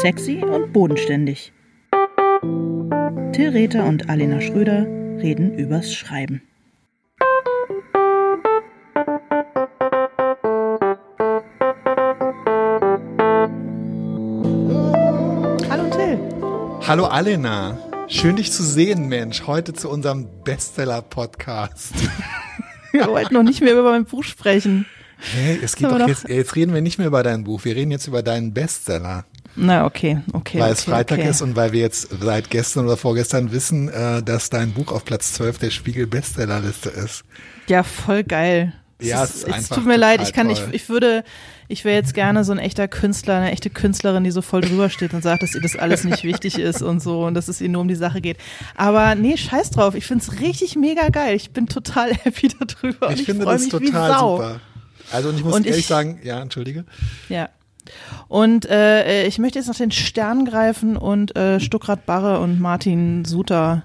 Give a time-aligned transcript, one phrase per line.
[0.00, 1.52] Sexy und bodenständig.
[3.32, 4.86] Till Rether und Alena Schröder
[5.20, 6.40] reden übers Schreiben.
[15.68, 16.20] Hallo Till.
[16.86, 17.76] Hallo Alena.
[18.06, 19.48] Schön dich zu sehen, Mensch.
[19.48, 21.94] Heute zu unserem Bestseller-Podcast.
[22.92, 24.86] Wir wollten noch nicht mehr über mein Buch sprechen.
[25.18, 27.64] Hey, es geht doch jetzt, jetzt reden wir nicht mehr über dein Buch.
[27.64, 29.24] Wir reden jetzt über deinen Bestseller.
[29.60, 30.58] Na, okay, okay.
[30.60, 31.28] Weil okay, es Freitag okay.
[31.30, 35.04] ist und weil wir jetzt seit gestern oder vorgestern wissen, äh, dass dein Buch auf
[35.04, 37.24] Platz 12 der Spiegel Bestsellerliste ist.
[37.66, 38.72] Ja, voll geil.
[39.00, 41.22] Ja, es, es ist, es tut mir leid, ich kann, ich, ich würde,
[41.68, 44.90] ich wäre jetzt gerne so ein echter Künstler, eine echte Künstlerin, die so voll drüber
[44.90, 47.60] steht und sagt, dass ihr das alles nicht wichtig ist und so und dass es
[47.60, 48.38] ihr nur um die Sache geht.
[48.74, 49.94] Aber nee, scheiß drauf.
[49.94, 51.36] Ich find's richtig mega geil.
[51.36, 54.60] Ich bin total happy darüber und Ich ich, finde das total super.
[55.12, 56.84] Also und ich muss Und ehrlich ich- sagen, ja, entschuldige.
[57.28, 57.50] Ja.
[58.28, 63.24] Und äh, ich möchte jetzt noch den Stern greifen und äh, Stuckrad Barre und Martin
[63.24, 63.84] Suter,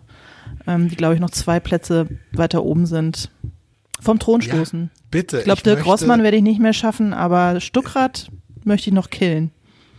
[0.68, 3.30] ähm, die glaube ich noch zwei Plätze weiter oben sind,
[4.02, 4.92] vom Thron Ja, stoßen.
[5.12, 5.40] bitte.
[5.40, 8.30] ich glaube, Dirk Rossmann werde ich nicht mehr schaffen, aber Stuckrad
[8.64, 9.52] möchte ich noch killen.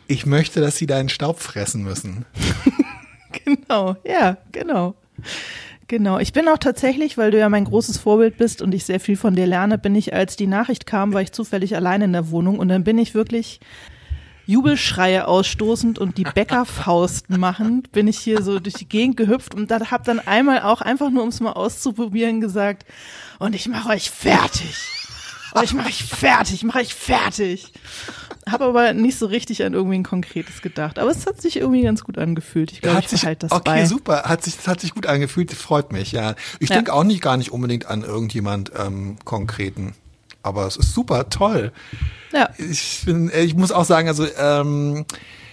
[0.07, 2.25] Ich möchte, dass sie deinen Staub fressen müssen.
[3.45, 4.95] Genau, ja, genau.
[5.89, 6.19] Genau.
[6.19, 9.17] Ich bin auch tatsächlich, weil du ja mein großes Vorbild bist und ich sehr viel
[9.17, 12.31] von dir lerne, bin ich, als die Nachricht kam, war ich zufällig allein in der
[12.31, 13.61] Wohnung und dann bin ich wirklich
[14.47, 19.71] Jubelschreie ausstoßend und die Bäckerfausten machend, bin ich hier so durch die Gegend gehüpft und
[19.71, 22.85] da hab dann einmal auch einfach nur, um es mal auszuprobieren, gesagt,
[23.39, 24.75] und ich mache euch fertig.
[25.55, 27.73] Und ich mache euch fertig, mache euch fertig.
[28.49, 30.99] Habe aber nicht so richtig an irgendwie ein Konkretes gedacht.
[30.99, 32.73] Aber es hat sich irgendwie ganz gut angefühlt.
[32.73, 33.87] Ich glaube, ich sich, das okay, bei.
[33.87, 34.25] super.
[34.25, 35.53] Hat sich, das hat sich gut angefühlt.
[35.53, 36.35] Freut mich, ja.
[36.59, 36.77] Ich Ja.
[36.77, 39.95] denke auch nicht gar nicht unbedingt an irgendjemand ähm, konkreten.
[40.45, 41.73] Aber es ist super toll.
[42.33, 42.51] Ja.
[42.59, 45.05] Ich bin, ich muss auch sagen, also ähm,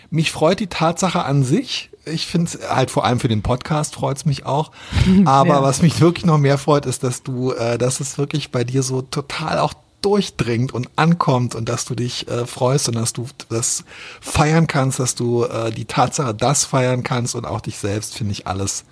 [0.10, 1.90] mich freut die Tatsache an sich.
[2.06, 4.72] Ich finde es halt vor allem für den Podcast freut es mich auch.
[5.26, 5.64] Aber Ja.
[5.64, 8.84] was mich wirklich noch mehr freut, ist, dass du, äh, dass es wirklich bei dir
[8.84, 13.28] so total auch durchdringt und ankommt und dass du dich äh, freust und dass du
[13.50, 13.84] das
[14.20, 18.32] feiern kannst, dass du äh, die Tatsache das feiern kannst und auch dich selbst, finde
[18.32, 18.84] ich alles.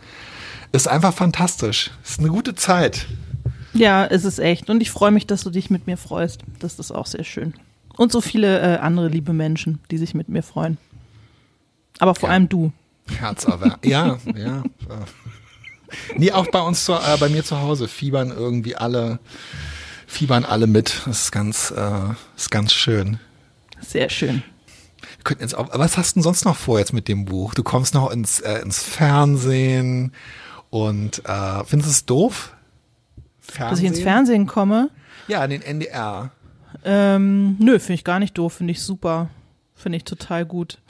[0.71, 1.89] Ist einfach fantastisch.
[2.05, 3.07] Ist eine gute Zeit.
[3.73, 4.69] Ja, es ist echt.
[4.69, 6.41] Und ich freue mich, dass du dich mit mir freust.
[6.59, 7.53] Das ist auch sehr schön.
[7.97, 10.77] Und so viele äh, andere liebe Menschen, die sich mit mir freuen.
[11.99, 12.33] Aber vor Ja.
[12.33, 12.71] allem du.
[13.19, 13.85] Herzerwärmend.
[13.85, 14.63] ja, ja.
[16.15, 19.17] Nee, auch bei uns, zu, äh, bei mir zu Hause fiebern irgendwie alle,
[20.05, 21.01] fiebern alle mit.
[21.05, 23.19] Das ist ganz, äh, ist ganz schön.
[23.81, 24.43] Sehr schön.
[25.17, 27.55] Wir könnten jetzt auch, was hast du denn sonst noch vor jetzt mit dem Buch?
[27.55, 30.13] Du kommst noch ins, äh, ins Fernsehen
[30.69, 32.55] und äh, findest du es doof?
[33.51, 33.69] Fernsehen?
[33.69, 34.89] Dass ich ins Fernsehen komme.
[35.27, 36.31] Ja, den NDR.
[36.83, 39.29] Ähm, nö, finde ich gar nicht doof, finde ich super.
[39.75, 40.79] Finde ich total gut.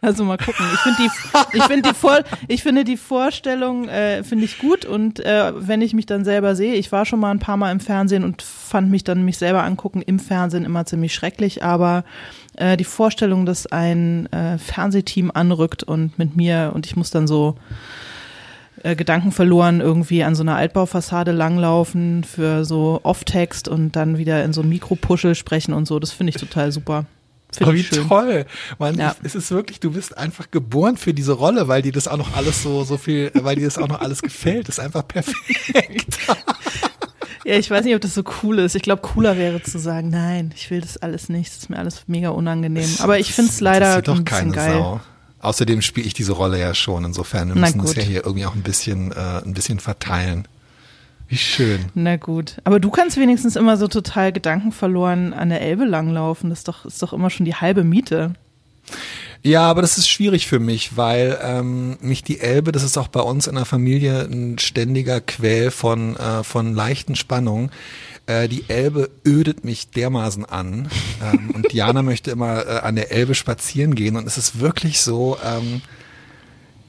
[0.00, 0.66] Also mal gucken.
[0.74, 4.84] Ich finde die, ich finde die, Vor ich finde die Vorstellung äh, finde ich gut
[4.84, 7.70] und äh, wenn ich mich dann selber sehe, ich war schon mal ein paar Mal
[7.70, 12.04] im Fernsehen und fand mich dann mich selber angucken im Fernsehen immer ziemlich schrecklich, aber
[12.56, 17.28] äh, die Vorstellung, dass ein äh, Fernsehteam anrückt und mit mir und ich muss dann
[17.28, 17.56] so
[18.82, 24.44] äh, Gedanken verloren irgendwie an so einer Altbaufassade langlaufen für so Off-Text und dann wieder
[24.44, 25.98] in so ein Mikropuschel sprechen und so.
[25.98, 27.06] Das finde ich total super.
[27.52, 28.06] Finde Oh, wie schön.
[28.08, 28.44] toll.
[28.78, 29.14] Man, Ja.
[29.22, 32.36] es ist wirklich, du bist einfach geboren für diese Rolle, weil dir das auch noch
[32.36, 34.68] alles so, so viel, weil dir das auch noch alles gefällt.
[34.68, 36.18] Das ist einfach perfekt.
[37.44, 38.74] Ja, ich weiß nicht, ob das so cool ist.
[38.74, 41.48] Ich glaube, cooler wäre zu sagen, nein, ich will das alles nicht.
[41.50, 42.88] Das ist mir alles mega unangenehm.
[42.98, 44.72] Aber ich finde es leider Das doch ein bisschen keine geil.
[44.78, 45.00] Sau.
[45.40, 47.04] Außerdem spiele ich diese Rolle ja schon.
[47.04, 47.96] Insofern, wir müssen es gut.
[47.96, 50.48] ja hier irgendwie auch ein bisschen, äh, ein bisschen verteilen.
[51.28, 51.86] Wie schön.
[51.94, 52.56] Na gut.
[52.64, 56.50] Aber du kannst wenigstens immer so total gedankenverloren an der Elbe langlaufen.
[56.50, 58.32] Das ist doch, ist doch immer schon die halbe Miete.
[59.42, 63.08] Ja, aber das ist schwierig für mich, weil ähm, mich die Elbe, das ist auch
[63.08, 67.70] bei uns in der Familie ein ständiger Quell von, äh, von leichten Spannungen.
[68.28, 70.88] Äh, die Elbe ödet mich dermaßen an
[71.22, 75.00] ähm, und Diana möchte immer äh, an der Elbe spazieren gehen und es ist wirklich
[75.00, 75.80] so, ähm,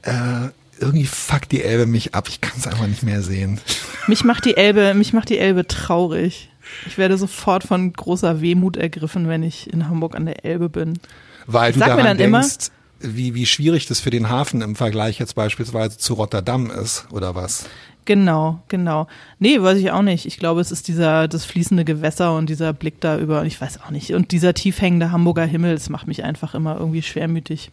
[0.02, 2.28] äh, irgendwie fuckt die Elbe mich ab.
[2.28, 3.58] Ich kann es einfach nicht mehr sehen.
[4.06, 6.50] Mich macht die Elbe, mich macht die Elbe traurig.
[6.86, 10.98] Ich werde sofort von großer Wehmut ergriffen, wenn ich in Hamburg an der Elbe bin.
[11.46, 12.68] Weil du Sag mir daran dann immer- denkst,
[13.02, 17.34] wie, wie schwierig das für den Hafen im Vergleich jetzt beispielsweise zu Rotterdam ist, oder
[17.34, 17.64] was?
[18.10, 19.06] Genau, genau.
[19.38, 20.26] Nee, weiß ich auch nicht.
[20.26, 23.82] Ich glaube, es ist dieser, das fließende Gewässer und dieser Blick da über, ich weiß
[23.82, 24.14] auch nicht.
[24.14, 27.70] Und dieser tief hängende Hamburger Himmel, das macht mich einfach immer irgendwie schwermütig.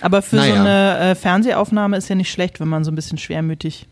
[0.00, 0.60] Aber für so Naja.
[0.60, 3.86] eine äh, Fernsehaufnahme ist ja nicht schlecht, wenn man so ein bisschen schwermütig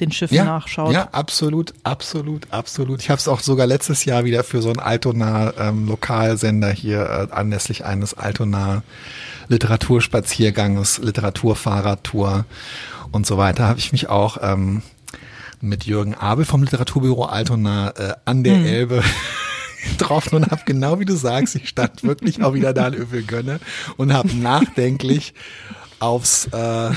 [0.00, 0.94] den Schiffen ja, nachschaut.
[0.94, 3.02] Ja, absolut, absolut, absolut.
[3.02, 7.28] Ich habe es auch sogar letztes Jahr wieder für so einen Altona ähm, Lokalsender hier
[7.30, 8.84] äh, anlässlich eines Altona
[9.48, 12.46] Literaturspazierganges, Literaturfahrradtour
[13.12, 14.82] und so weiter, habe ich mich auch ähm,
[15.60, 18.66] mit Jürgen Abel vom Literaturbüro Altona äh, an der mhm.
[18.66, 19.02] Elbe
[19.90, 23.60] getroffen und habe genau wie du sagst, ich stand wirklich auch wieder da in Övelgönne
[23.96, 25.34] und habe nachdenklich
[26.00, 26.90] aufs äh,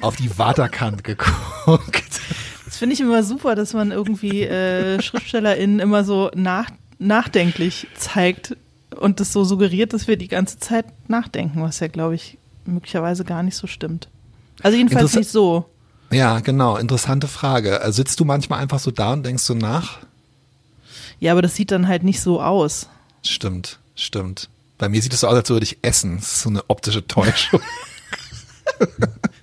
[0.00, 2.20] auf die Waterkant geguckt.
[2.64, 8.56] Das finde ich immer super, dass man irgendwie äh, SchriftstellerInnen immer so nach, nachdenklich zeigt
[8.96, 13.24] und das so suggeriert, dass wir die ganze Zeit nachdenken, was ja, glaube ich, möglicherweise
[13.24, 14.08] gar nicht so stimmt.
[14.62, 15.66] Also jedenfalls nicht so.
[16.10, 16.76] Ja, genau.
[16.76, 17.80] Interessante Frage.
[17.80, 19.98] Also sitzt du manchmal einfach so da und denkst so nach?
[21.20, 22.88] Ja, aber das sieht dann halt nicht so aus.
[23.22, 24.48] Stimmt, stimmt.
[24.78, 26.16] Bei mir sieht es so aus, als würde ich essen.
[26.16, 27.60] Das ist so eine optische Täuschung.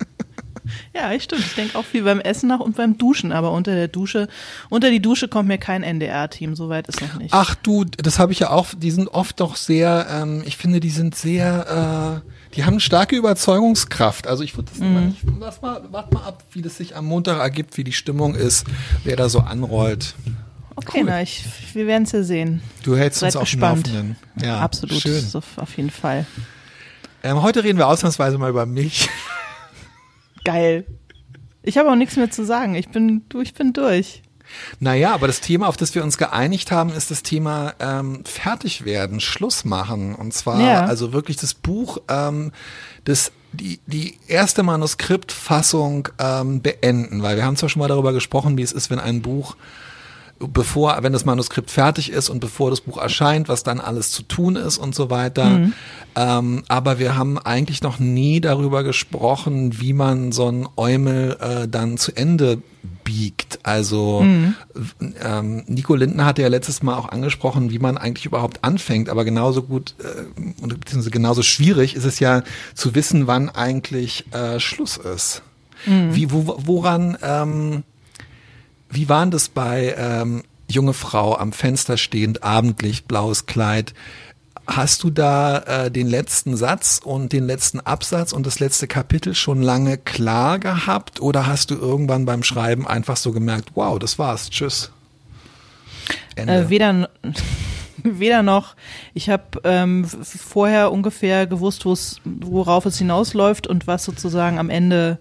[0.94, 1.42] ja, ich stimmt.
[1.46, 4.28] Ich denke auch viel beim Essen nach und beim Duschen, aber unter der Dusche,
[4.68, 7.32] unter die Dusche kommt mir kein NDR-Team, soweit ist noch nicht.
[7.32, 10.80] Ach du, das habe ich ja auch, die sind oft doch sehr, ähm, ich finde,
[10.80, 14.26] die sind sehr, äh, die haben starke Überzeugungskraft.
[14.26, 15.06] Also ich würde das mhm.
[15.06, 18.34] nicht, warte mal, wart mal ab, wie das sich am Montag ergibt, wie die Stimmung
[18.34, 18.66] ist,
[19.04, 20.14] wer da so anrollt.
[20.76, 21.04] Okay, cool.
[21.06, 21.44] na, ich,
[21.74, 22.62] wir werden es ja sehen.
[22.82, 23.86] Du hältst Seid uns auf gespannt.
[23.86, 24.16] dem Laufenden.
[24.42, 25.00] Ja, absolut.
[25.00, 25.24] Schön.
[25.56, 26.26] Auf jeden Fall.
[27.22, 29.08] Ähm, heute reden wir ausnahmsweise mal über mich.
[30.44, 30.86] Geil.
[31.62, 32.74] Ich habe auch nichts mehr zu sagen.
[32.74, 34.22] Ich bin, du, ich bin durch.
[34.80, 38.84] Naja, aber das Thema, auf das wir uns geeinigt haben, ist das Thema ähm, fertig
[38.84, 40.14] werden, Schluss machen.
[40.14, 40.84] Und zwar ja.
[40.84, 42.52] also wirklich das Buch, ähm,
[43.04, 48.56] das die, die erste Manuskriptfassung ähm, beenden, weil wir haben zwar schon mal darüber gesprochen,
[48.56, 49.56] wie es ist, wenn ein Buch
[50.48, 54.22] bevor, wenn das Manuskript fertig ist und bevor das Buch erscheint, was dann alles zu
[54.22, 55.44] tun ist und so weiter.
[55.44, 55.72] Mhm.
[56.14, 61.68] Ähm, aber wir haben eigentlich noch nie darüber gesprochen, wie man so ein Eumel äh,
[61.68, 62.58] dann zu Ende
[63.04, 63.60] biegt.
[63.62, 64.54] Also mhm.
[65.22, 69.24] ähm, Nico Linden hatte ja letztes Mal auch angesprochen, wie man eigentlich überhaupt anfängt, aber
[69.24, 72.42] genauso gut äh, beziehungsweise genauso schwierig ist es ja
[72.74, 75.42] zu wissen, wann eigentlich äh, Schluss ist.
[75.86, 76.14] Mhm.
[76.14, 77.82] Wie, wo, woran ähm,
[78.92, 83.94] wie war das bei ähm, junge Frau am Fenster stehend, Abendlicht, blaues Kleid?
[84.66, 89.34] Hast du da äh, den letzten Satz und den letzten Absatz und das letzte Kapitel
[89.34, 94.18] schon lange klar gehabt oder hast du irgendwann beim Schreiben einfach so gemerkt, wow, das
[94.18, 94.92] war's, tschüss?
[96.36, 97.08] Äh, weder,
[97.96, 98.76] weder noch.
[99.14, 101.84] Ich habe ähm, vorher ungefähr gewusst,
[102.24, 105.18] worauf es hinausläuft und was sozusagen am Ende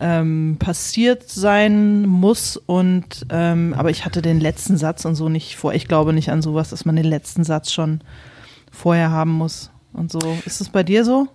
[0.00, 5.56] ähm, passiert sein muss und ähm, aber ich hatte den letzten Satz und so nicht
[5.56, 5.74] vor.
[5.74, 8.00] Ich glaube nicht an sowas, dass man den letzten Satz schon
[8.72, 10.20] vorher haben muss und so.
[10.46, 11.28] Ist es bei dir so?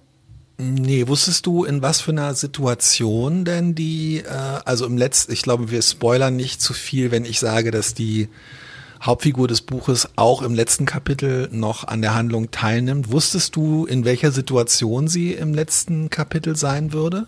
[0.57, 5.41] Nee, wusstest du, in was für einer Situation denn die, äh, also im letzten, ich
[5.41, 8.29] glaube, wir spoilern nicht zu viel, wenn ich sage, dass die
[9.03, 13.11] Hauptfigur des Buches auch im letzten Kapitel noch an der Handlung teilnimmt.
[13.11, 17.27] Wusstest du, in welcher Situation sie im letzten Kapitel sein würde?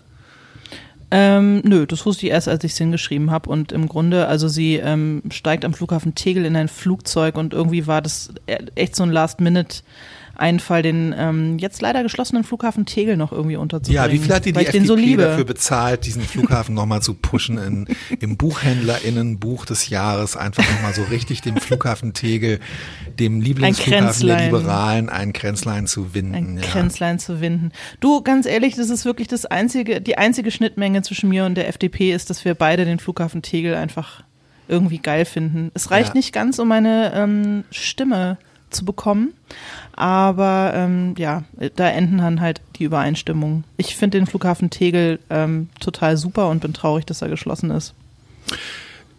[1.10, 3.48] Ähm, nö, das wusste ich erst, als ich es hingeschrieben habe.
[3.48, 7.86] Und im Grunde, also sie ähm, steigt am Flughafen Tegel in ein Flugzeug und irgendwie
[7.86, 9.82] war das e-, echt so ein Last-Minute-
[10.38, 14.04] Einfall, den ähm, jetzt leider geschlossenen Flughafen Tegel noch irgendwie unterzubringen.
[14.04, 17.58] Ja, wie viel hat dir die FDP so dafür bezahlt, diesen Flughafen nochmal zu pushen
[17.58, 17.86] in,
[18.20, 22.60] im BuchhändlerInnen-Buch des Jahres, einfach nochmal so richtig dem Flughafen Tegel,
[23.18, 26.34] dem Lieblingsflughafen der Liberalen, ein Kränzlein zu winden.
[26.34, 26.62] Ein ja.
[26.62, 27.72] Kränzlein zu winden.
[28.00, 31.68] Du, ganz ehrlich, das ist wirklich das einzige, die einzige Schnittmenge zwischen mir und der
[31.68, 34.22] FDP ist, dass wir beide den Flughafen Tegel einfach
[34.68, 35.70] irgendwie geil finden.
[35.74, 36.14] Es reicht ja.
[36.14, 38.38] nicht ganz, um meine ähm, Stimme
[38.70, 39.34] zu bekommen.
[39.92, 41.44] Aber ähm, ja,
[41.76, 43.64] da enden dann halt die Übereinstimmungen.
[43.76, 47.94] Ich finde den Flughafen Tegel ähm, total super und bin traurig, dass er geschlossen ist.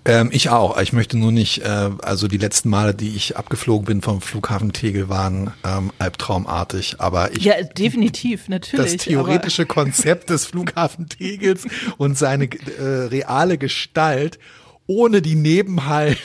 [0.06, 0.79] Ähm, ich auch.
[0.79, 4.72] Ich möchte nur nicht, äh, also die letzten Male, die ich abgeflogen bin vom Flughafen
[4.72, 6.96] Tegel, waren ähm, albtraumartig.
[7.00, 7.44] Aber ich.
[7.44, 8.94] Ja, definitiv, natürlich.
[8.94, 14.39] Das theoretische Konzept des Flughafen Tegels und seine äh, reale Gestalt
[14.88, 16.18] ohne die Nebenhallen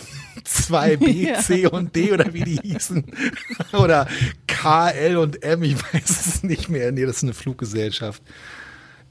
[0.43, 1.41] 2B, ja.
[1.41, 3.05] C und D oder wie die hießen.
[3.73, 4.07] oder
[4.47, 6.93] K, L und M, ich weiß es nicht mehr.
[6.93, 8.23] Nee, das ist eine Fluggesellschaft.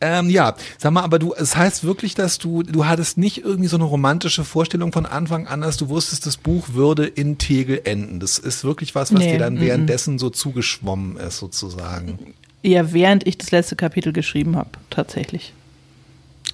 [0.02, 3.70] Ähm, ja, sag mal, aber du, es heißt wirklich, dass du, du hattest nicht irgendwie
[3.70, 7.80] so eine romantische Vorstellung von Anfang an, dass du wusstest, das Buch würde in Tegel
[7.86, 8.20] enden.
[8.20, 12.34] Das ist wirklich was, was nee, dir dann währenddessen so zugeschwommen ist, sozusagen.
[12.64, 15.54] Ja, während ich das letzte Kapitel geschrieben habe, tatsächlich.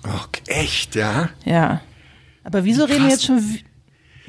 [0.04, 1.30] Okay, echt, ja?
[1.44, 1.82] Ja.
[2.44, 3.42] Aber wieso reden wir jetzt schon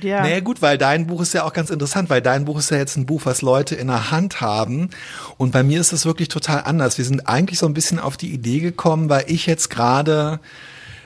[0.02, 0.22] ja.
[0.22, 2.76] Naja gut, weil dein Buch ist ja auch ganz interessant, weil dein Buch ist ja
[2.76, 4.90] jetzt ein Buch, was Leute in der Hand haben.
[5.36, 6.98] Und bei mir ist es wirklich total anders.
[6.98, 10.40] Wir sind eigentlich so ein bisschen auf die Idee gekommen, weil ich jetzt gerade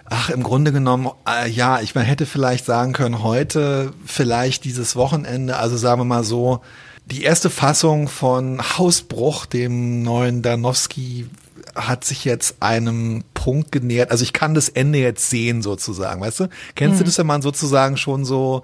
[0.06, 4.96] Ach, im Grunde genommen, äh, ja, ich man hätte vielleicht sagen können, heute, vielleicht dieses
[4.96, 6.60] Wochenende, also sagen wir mal so,
[7.06, 11.26] die erste Fassung von Hausbruch, dem neuen Danowski,
[11.74, 14.10] hat sich jetzt einem Punkt genähert.
[14.10, 16.48] Also ich kann das Ende jetzt sehen sozusagen, weißt du?
[16.74, 16.98] Kennst Mhm.
[16.98, 18.62] du das, wenn man sozusagen schon so,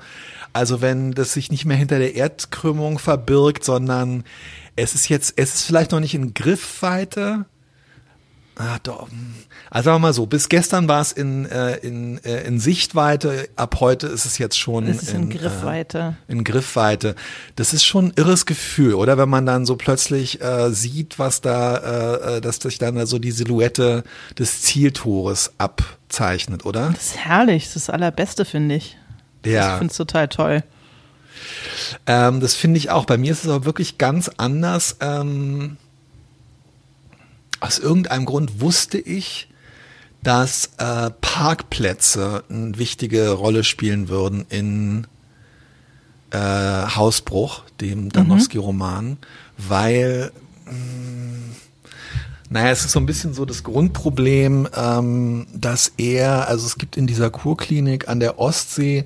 [0.52, 4.25] also wenn das sich nicht mehr hinter der Erdkrümmung verbirgt, sondern
[4.76, 7.47] es ist jetzt, es ist vielleicht noch nicht in Griffweite.
[8.62, 9.09] Ah, doch.
[9.71, 13.49] Also sagen wir mal so, bis gestern war es in, äh, in, äh, in Sichtweite,
[13.57, 16.17] ab heute ist es jetzt schon Es ist in Äh, Griffweite.
[16.29, 17.14] in Griffweite.
[17.57, 19.17] Das ist schon ein irres Gefühl, oder?
[19.17, 23.07] Wenn man dann so plötzlich äh, sieht, was da, äh, äh, dass sich dann da
[23.07, 24.05] so die Silhouette
[24.38, 26.90] des Zieltores abzeichnet, oder?
[26.95, 28.99] Das ist herrlich, das ist das Allerbeste, finde ich.
[29.43, 30.62] Ich Ja, finde es total toll.
[32.07, 33.07] ähm, das finde ich auch.
[33.07, 34.97] Bei mir ist es aber wirklich ganz anders.
[35.00, 35.79] Ähm,
[37.61, 39.49] aus irgendeinem Grund wusste ich,
[40.23, 45.07] dass äh, Parkplätze eine wichtige Rolle spielen würden in
[46.31, 49.17] äh, Hausbruch, dem Danowski-Roman,
[49.57, 50.33] weil
[50.67, 50.73] mh,
[52.52, 56.97] naja, es ist so ein bisschen so das Grundproblem, ähm, dass er, also es gibt
[56.97, 59.05] in dieser Kurklinik an der Ostsee,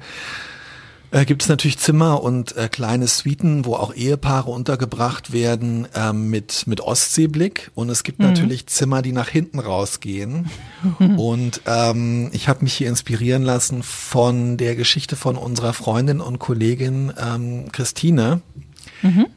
[1.14, 6.28] äh, gibt es natürlich Zimmer und äh, kleine Suiten, wo auch Ehepaare untergebracht werden ähm,
[6.28, 7.70] mit, mit Ostseeblick.
[7.74, 10.50] Und es gibt natürlich Zimmer, die nach hinten rausgehen.
[11.16, 16.40] und ähm, ich habe mich hier inspirieren lassen von der Geschichte von unserer Freundin und
[16.40, 18.42] Kollegin ähm, Christine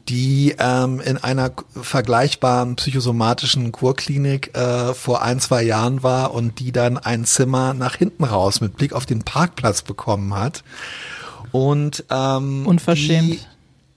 [0.08, 6.72] die ähm, in einer vergleichbaren psychosomatischen Kurklinik äh, vor ein, zwei Jahren war und die
[6.72, 10.64] dann ein Zimmer nach hinten raus mit Blick auf den Parkplatz bekommen hat.
[11.52, 13.46] Und ähm, Unverschämt.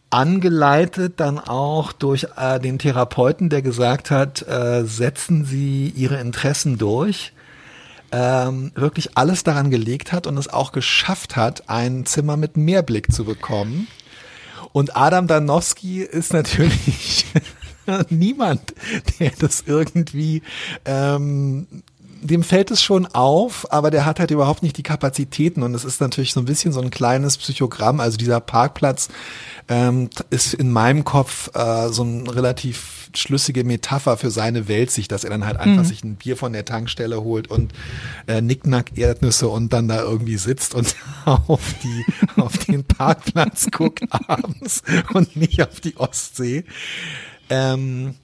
[0.10, 6.77] Angeleitet dann auch durch äh, den Therapeuten, der gesagt hat, äh, setzen Sie Ihre Interessen
[6.77, 7.31] durch,
[8.12, 13.13] ähm, wirklich alles daran gelegt hat und es auch geschafft hat, ein Zimmer mit Mehrblick
[13.13, 13.88] zu bekommen.
[14.74, 17.25] Und Adam Danowski ist natürlich
[18.10, 18.74] niemand,
[19.20, 20.41] der das irgendwie
[20.86, 21.67] ähm,
[22.21, 25.83] dem fällt es schon auf, aber der hat halt überhaupt nicht die Kapazitäten und es
[25.83, 27.99] ist natürlich so ein bisschen so ein kleines Psychogramm.
[27.99, 29.09] Also dieser Parkplatz
[29.67, 35.23] ähm, ist in meinem Kopf äh, so ein relativ schlüssige Metapher für seine Weltsicht, dass
[35.23, 37.73] er dann halt einfach sich ein Bier von der Tankstelle holt und
[38.27, 42.05] äh, Nicknack Erdnüsse und dann da irgendwie sitzt und auf die
[42.39, 46.63] auf den Parkplatz guckt abends und nicht auf die Ostsee.
[47.49, 48.15] Ähm,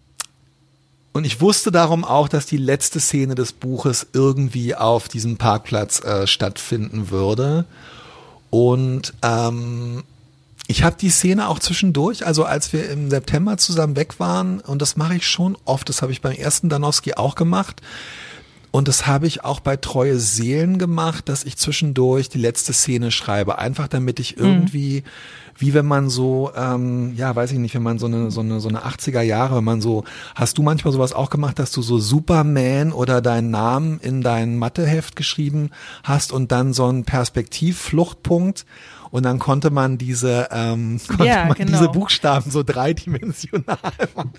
[1.17, 5.99] und ich wusste darum auch, dass die letzte Szene des Buches irgendwie auf diesem Parkplatz
[6.03, 7.65] äh, stattfinden würde.
[8.51, 10.03] Und ähm,
[10.67, 14.79] ich habe die Szene auch zwischendurch, also als wir im September zusammen weg waren, und
[14.79, 17.81] das mache ich schon oft, das habe ich beim ersten Danowski auch gemacht.
[18.71, 23.11] Und das habe ich auch bei Treue Seelen gemacht, dass ich zwischendurch die letzte Szene
[23.11, 23.57] schreibe.
[23.57, 25.03] Einfach damit ich irgendwie,
[25.57, 28.59] wie wenn man so, ähm, ja, weiß ich nicht, wenn man so eine, so eine,
[28.59, 30.03] so eine 80er Jahre, wenn man so,
[30.35, 34.57] hast du manchmal sowas auch gemacht, dass du so Superman oder deinen Namen in dein
[34.57, 35.71] Matheheft geschrieben
[36.03, 38.65] hast und dann so einen Perspektivfluchtpunkt
[39.11, 41.71] und dann konnte man diese, ähm, konnte Ja, man genau.
[41.71, 43.77] diese Buchstaben so dreidimensional
[44.15, 44.31] machen.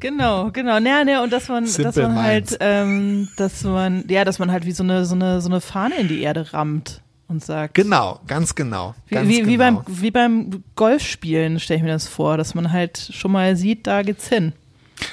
[0.00, 0.78] Genau, genau.
[0.78, 2.52] Ja, ne, und dass man, dass man Minds.
[2.52, 5.60] halt, ähm, dass man, ja, dass man halt wie so eine, so eine, so eine
[5.60, 7.74] Fahne in die Erde rammt und sagt.
[7.74, 8.94] Genau, ganz genau.
[9.08, 9.82] Wie, Ganz wie, wie, genau.
[9.82, 13.86] beim, wie beim Golfspielen stelle ich mir das vor, dass man halt schon mal sieht,
[13.86, 14.52] da geht's hin.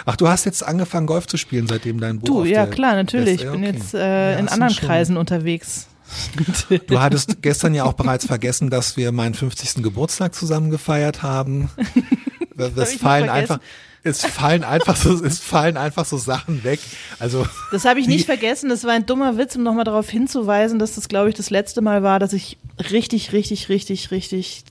[0.06, 3.42] Ach, du hast jetzt angefangen, Golf zu spielen, seitdem dein Buch Du, ja klar, natürlich.
[3.44, 3.72] Ich bin okay.
[3.74, 5.88] jetzt äh, Ja, in anderen Kreisen unterwegs.
[6.88, 9.84] Du hattest gestern ja auch bereits vergessen, dass wir meinen 50.
[9.84, 11.70] Geburtstag zusammen gefeiert haben.
[12.60, 13.60] hab Das noch fallen einfach,
[14.04, 16.80] es fallen einfach so, es fallen einfach so Sachen weg.
[17.20, 18.70] Also, Das habe ich nicht vergessen.
[18.70, 21.82] Das war ein dummer Witz, um nochmal darauf hinzuweisen, dass das, glaube ich, das letzte
[21.82, 22.58] Mal war, dass ich
[22.92, 24.64] richtig, richtig, richtig, richtig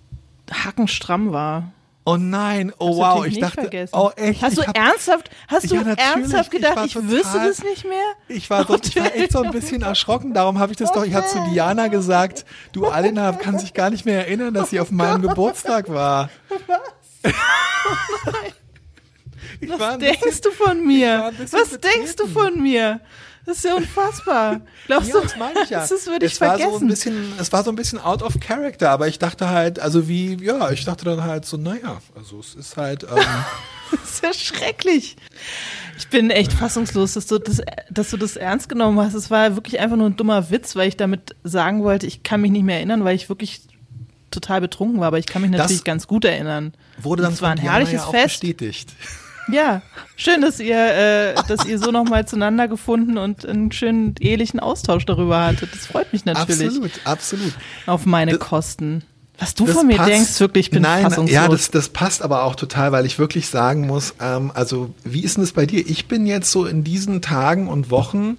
[0.51, 1.73] hackenstramm war.
[2.05, 3.95] Oh nein, oh du wow, ich dachte, vergessen.
[3.95, 4.43] oh echt.
[4.43, 6.09] Hast ich du hab- ernsthaft, hast du Ja, natürlich.
[6.17, 7.99] ernsthaft Ich gedacht, ich, total- wüsste das nicht mehr?
[8.29, 11.05] Ich war, so, ich war echt so ein bisschen erschrocken, darum habe ich das doch,
[11.05, 14.81] ich habe zu Diana gesagt, du Alina kann sich gar nicht mehr erinnern, dass sie
[14.81, 16.31] auf meinem Geburtstag war.
[19.63, 21.33] Ich war Was ein bisschen- denkst du von mir?
[21.37, 23.01] bisschen Was denkst du von mir?
[23.47, 24.61] Das ist ja unfassbar.
[24.87, 25.81] Glaubst Ja, du, das meine ich ja.
[25.81, 26.71] das würde ich es war vergessen?
[26.79, 29.81] so ein bisschen, es war so ein bisschen out of character, aber ich dachte halt,
[29.81, 33.19] also wie, ja, ich dachte dann halt so, naja, also es ist halt, ähm,
[33.91, 35.17] Das ist ja schrecklich.
[35.99, 39.15] Ich bin echt fassungslos, dass du das, dass du das ernst genommen hast.
[39.15, 42.41] Es war wirklich einfach nur ein dummer Witz, weil ich damit sagen wollte, ich kann
[42.41, 43.63] mich nicht mehr erinnern, weil ich wirklich
[44.31, 46.73] total betrunken war, aber ich kann mich Das natürlich ganz gut erinnern.
[46.99, 48.25] wurde dann es war ein herrliches Fest.
[48.41, 48.91] bestätigt.
[49.53, 49.83] Ja,
[50.17, 55.07] schön, dass ihr, äh, dass ihr so nochmal zueinander gefunden und einen schönen ehelichen Austausch
[55.07, 55.73] darüber hattet.
[55.75, 56.69] Das freut mich natürlich.
[56.69, 57.53] Absolut, absolut.
[57.87, 59.03] Auf meine Das- Kosten.
[59.39, 60.11] Was du von mir passt.
[60.11, 61.35] denkst, wirklich, ich bin Nein, fassungslos.
[61.35, 65.25] Ja, das, das passt aber auch total, weil ich wirklich sagen muss, ähm, also wie
[65.25, 65.81] ist denn das bei dir?
[65.89, 68.37] Ich bin jetzt so in diesen Tagen und Wochen,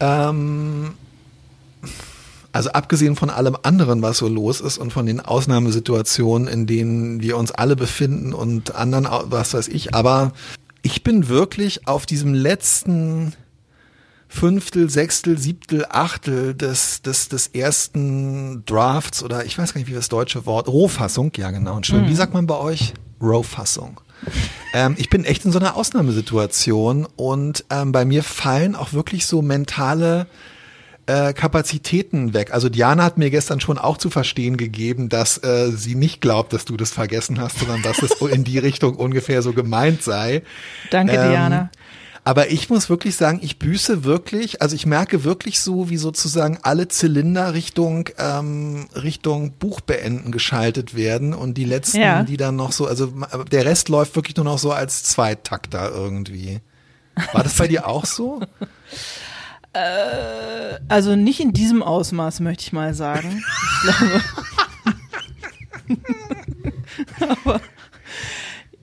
[0.00, 0.94] ähm,
[2.56, 7.20] also abgesehen von allem anderen, was so los ist und von den Ausnahmesituationen, in denen
[7.20, 10.32] wir uns alle befinden und anderen, was weiß ich, aber
[10.80, 13.34] ich bin wirklich auf diesem letzten
[14.28, 19.94] Fünftel, Sechstel, Siebtel, Achtel des, des, des ersten Drafts oder ich weiß gar nicht, wie
[19.94, 22.94] das deutsche Wort, Rohfassung, ja genau, Entschuldigung, wie sagt man bei euch?
[23.20, 24.00] Rohfassung.
[24.72, 29.26] Ähm, ich bin echt in so einer Ausnahmesituation und ähm, bei mir fallen auch wirklich
[29.26, 30.26] so mentale
[31.06, 32.52] äh, Kapazitäten weg.
[32.52, 36.52] Also Diana hat mir gestern schon auch zu verstehen gegeben, dass äh, sie nicht glaubt,
[36.52, 40.42] dass du das vergessen hast, sondern dass es in die Richtung ungefähr so gemeint sei.
[40.90, 41.70] Danke, Ähm, Diana.
[42.24, 46.58] Aber ich muss wirklich sagen, ich büße wirklich, also ich merke wirklich so, wie sozusagen
[46.62, 52.24] alle Zylinder Richtung ähm, Richtung Buch beenden geschaltet werden und die letzten, Ja.
[52.24, 53.12] die dann noch so, also
[53.52, 56.58] der Rest läuft wirklich nur noch so als Zweitakter irgendwie.
[57.32, 58.40] War das bei dir auch so?
[60.88, 63.42] Also nicht in diesem Ausmaß, möchte ich mal sagen.
[65.88, 65.96] Ich.
[67.20, 67.60] Aber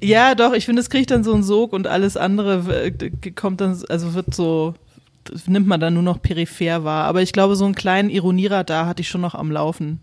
[0.01, 3.61] ja, doch, ich finde, es kriegt dann so einen Sog und alles andere äh, kommt
[3.61, 4.75] dann, also wird so,
[5.47, 7.05] nimmt man dann nur noch peripher wahr.
[7.05, 10.01] Aber ich glaube, so einen kleinen Ironierer da hatte ich schon noch am Laufen.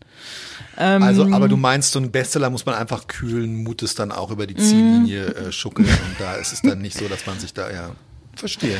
[0.78, 4.30] Ähm, Also, aber du meinst, so ein Bestseller muss man einfach kühlen Mutes dann auch
[4.30, 7.52] über die Ziellinie äh, schuckeln und da ist es dann nicht so, dass man sich
[7.52, 7.90] da, ja,
[8.34, 8.78] verstehe.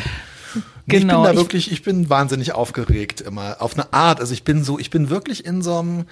[0.54, 0.62] Nee,
[0.96, 4.20] ich Genau, bin da ich- wirklich, ich bin wahnsinnig aufgeregt immer, auf eine Art.
[4.20, 6.04] Also ich bin so, ich bin wirklich in so einem,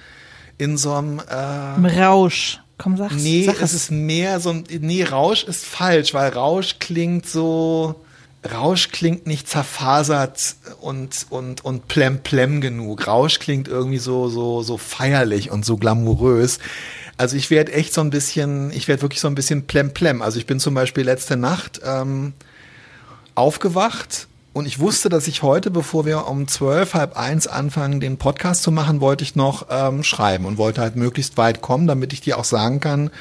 [0.57, 2.59] in so einem, äh, Im Rausch.
[2.77, 3.15] Komm, sag's.
[3.15, 7.95] Nee, sag es ist mehr so ein, nee, Rausch ist falsch, weil Rausch klingt so,
[8.53, 13.05] Rausch klingt nicht zerfasert und, und, und plem plem genug.
[13.05, 16.59] Rausch klingt irgendwie so, so, so feierlich und so glamourös.
[17.17, 20.21] Also ich werde echt so ein bisschen, ich werde wirklich so ein bisschen plem plem.
[20.21, 22.31] Also ich bin zum Beispiel letzte Nacht, ähm,
[23.39, 28.17] aufgewacht und ich wusste, dass ich heute, bevor wir um zwölf, halb eins anfangen, den
[28.17, 32.11] Podcast zu machen, wollte ich noch ähm, schreiben und wollte halt möglichst weit kommen, damit
[32.11, 33.11] ich dir auch sagen kann,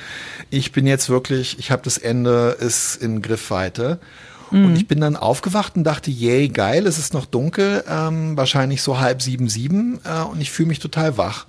[0.50, 4.00] ich bin jetzt wirklich, ich habe das Ende ist in Griffweite.
[4.50, 8.80] Und ich bin dann aufgewacht und dachte, yay, geil, es ist noch dunkel, ähm, wahrscheinlich
[8.80, 11.44] so halb sieben, sieben äh, und ich fühle mich total wach.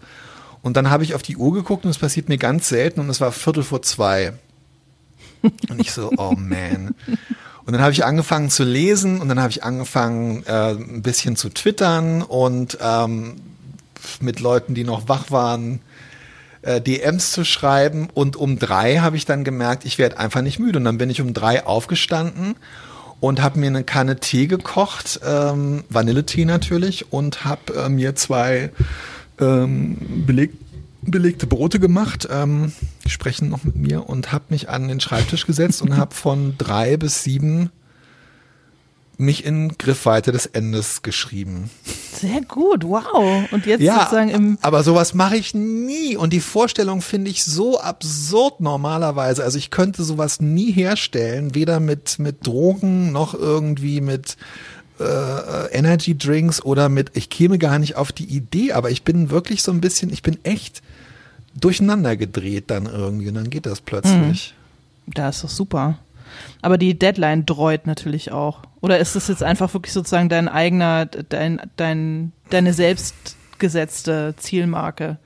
[0.61, 3.09] Und dann habe ich auf die Uhr geguckt und es passiert mir ganz selten und
[3.09, 4.33] es war Viertel vor zwei.
[5.69, 6.93] Und ich so, oh man.
[7.69, 11.35] Und dann habe ich angefangen zu lesen und dann habe ich angefangen, äh, ein bisschen
[11.35, 13.35] zu twittern und ähm,
[14.21, 15.79] mit Leuten, die noch wach waren,
[16.63, 18.09] äh, DMs zu schreiben.
[18.11, 20.79] Und um drei habe ich dann gemerkt, ich werde einfach nicht müde.
[20.79, 22.55] Und dann bin ich um drei aufgestanden
[23.19, 28.71] und habe mir eine Kanne Tee gekocht, ähm, Vanilletee natürlich, und habe äh, mir zwei
[29.39, 30.53] ähm, beleg
[31.01, 32.71] belegte Brote gemacht, ähm,
[33.05, 36.55] die sprechen noch mit mir und habe mich an den Schreibtisch gesetzt und habe von
[36.57, 37.69] drei bis sieben
[39.19, 41.69] mich in Griffweite des Endes geschrieben.
[42.13, 43.51] Sehr gut, wow.
[43.51, 47.43] Und jetzt Ja, sozusagen im aber sowas mache ich nie und die Vorstellung finde ich
[47.43, 49.43] so absurd normalerweise.
[49.43, 54.37] Also ich könnte sowas nie herstellen, weder mit mit Drogen noch irgendwie mit
[54.99, 59.29] äh, Energy Drinks oder mit ich käme gar nicht auf die Idee, aber ich bin
[59.29, 60.81] wirklich so ein bisschen, ich bin echt
[61.55, 64.53] durcheinander gedreht dann irgendwie und dann geht das plötzlich.
[65.07, 65.99] Da ist doch super.
[66.61, 68.61] Aber die Deadline dreut natürlich auch.
[68.81, 75.17] Oder ist das jetzt einfach wirklich sozusagen dein eigener, dein, dein, deine selbstgesetzte Zielmarke,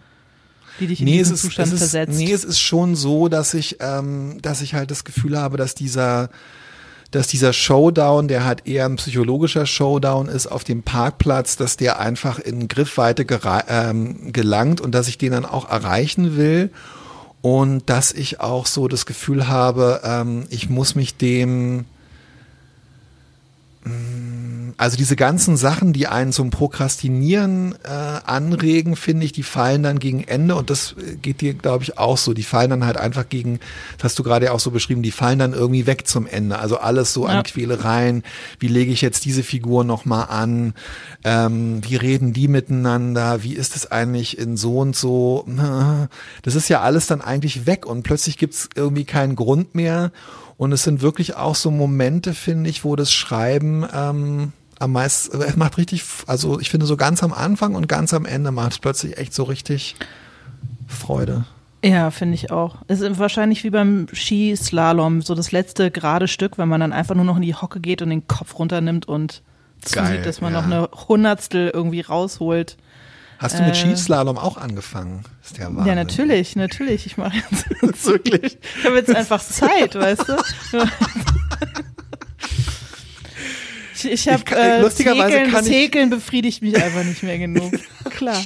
[0.79, 2.17] die dich in Nee, es diesen ist, Zustand ist, versetzt?
[2.17, 5.75] nee, es ist schon so, dass ich, ähm, dass ich halt das Gefühl habe, dass
[5.75, 6.29] dieser,
[7.15, 11.99] dass dieser Showdown, der halt eher ein psychologischer Showdown ist auf dem Parkplatz, dass der
[11.99, 13.25] einfach in Griffweite
[13.67, 16.71] ähm, gelangt und dass ich den dann auch erreichen will.
[17.41, 21.85] Und dass ich auch so das Gefühl habe, ähm, ich muss mich dem
[24.77, 29.99] also diese ganzen Sachen, die einen zum Prokrastinieren äh, anregen, finde ich, die fallen dann
[29.99, 32.33] gegen Ende und das äh, geht dir, glaube ich, auch so.
[32.33, 33.59] Die fallen dann halt einfach gegen,
[33.97, 36.59] das hast du gerade ja auch so beschrieben, die fallen dann irgendwie weg zum Ende.
[36.59, 37.39] Also alles so Ja.
[37.39, 38.23] an Quälereien.
[38.59, 40.73] Wie lege ich jetzt diese Figur nochmal an?
[41.23, 43.43] Ähm, wie reden die miteinander?
[43.43, 45.45] Wie ist es eigentlich in so und so?
[46.43, 50.11] Das ist ja alles dann eigentlich weg und plötzlich gibt's irgendwie keinen Grund mehr.
[50.57, 54.51] Und es sind wirklich auch so Momente, finde ich, wo das Schreiben ähm,
[54.83, 58.25] am meisten, es macht richtig, also ich finde so ganz am Anfang und ganz am
[58.25, 59.95] Ende macht es plötzlich echt so richtig
[60.87, 61.45] Freude.
[61.83, 62.77] Ja, finde ich auch.
[62.87, 67.15] Es ist wahrscheinlich wie beim Skislalom, so das letzte gerade Stück, wenn man dann einfach
[67.15, 69.41] nur noch in die Hocke geht und den Kopf runternimmt und
[69.91, 70.61] Geil, zusieht, dass man ja.
[70.61, 72.77] noch eine Hundertstel irgendwie rausholt.
[73.39, 73.75] Hast du mit Äh.
[73.75, 75.23] Skislalom auch angefangen?
[75.43, 75.85] Ist der Wahnsinn.
[75.87, 77.05] Ja, natürlich, natürlich.
[77.05, 77.69] Ich mache jetzt,
[78.05, 78.57] Wirklich?
[78.79, 80.37] ich habe jetzt einfach Zeit, weißt du?
[84.05, 87.37] Ich, ich habe äh, lustigerweise Häkeln, kann das ich- Häkeln befriedigt mich einfach nicht mehr
[87.37, 87.71] genug.
[88.11, 88.41] Klar.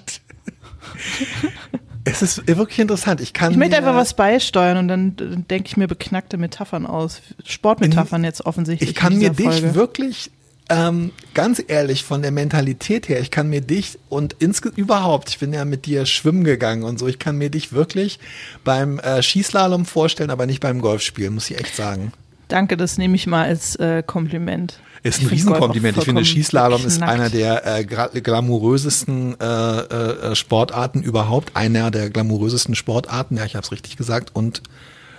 [2.09, 3.19] Es ist wirklich interessant.
[3.19, 6.85] Ich kann Ich möchte einfach was beisteuern und dann, dann denke ich mir beknackte Metaphern
[6.85, 7.21] aus.
[7.43, 8.91] Sportmetaphern jetzt offensichtlich.
[8.91, 9.75] Ich kann in mir dich Folge.
[9.75, 10.31] wirklich,
[10.69, 14.37] ähm, ganz ehrlich, von der Mentalität her, ich kann mir dich und
[14.77, 18.19] überhaupt, ich bin ja mit dir schwimmen gegangen und so, ich kann mir dich wirklich
[18.63, 22.13] beim äh, Skislalom vorstellen, aber nicht beim Golfspielen, muss ich echt sagen.
[22.47, 24.79] Danke, das nehme ich mal als äh, Kompliment.
[25.03, 25.97] Ist ein Riesenkompliment.
[25.97, 31.55] Ich finde, Skislalom ist einer der äh, glamourösesten äh, äh, Sportarten überhaupt.
[31.55, 34.31] Einer der glamourösesten Sportarten, ja, ich habe es richtig gesagt.
[34.33, 34.62] Und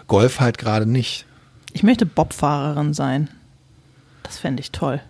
[0.07, 1.27] Golf halt gerade nicht.
[1.73, 3.29] Ich möchte Bobfahrerin sein.
[4.23, 5.01] Das fände ich toll.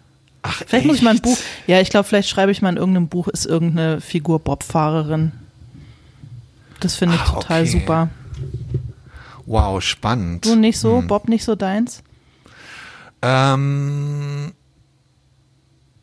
[0.42, 1.24] Ach, Vielleicht muss ich mal ein echt?
[1.24, 1.38] Buch.
[1.66, 5.33] Ja, ich glaube, vielleicht schreibe ich mal in irgendeinem Buch, ist irgendeine Figur Bobfahrerin.
[6.81, 7.70] Das finde ich Ach, total okay.
[7.70, 8.09] super.
[9.46, 10.44] Wow, spannend.
[10.44, 10.98] Du nicht so?
[10.98, 11.07] Hm.
[11.07, 12.02] Bob nicht so deins?
[13.22, 14.27] Ähm,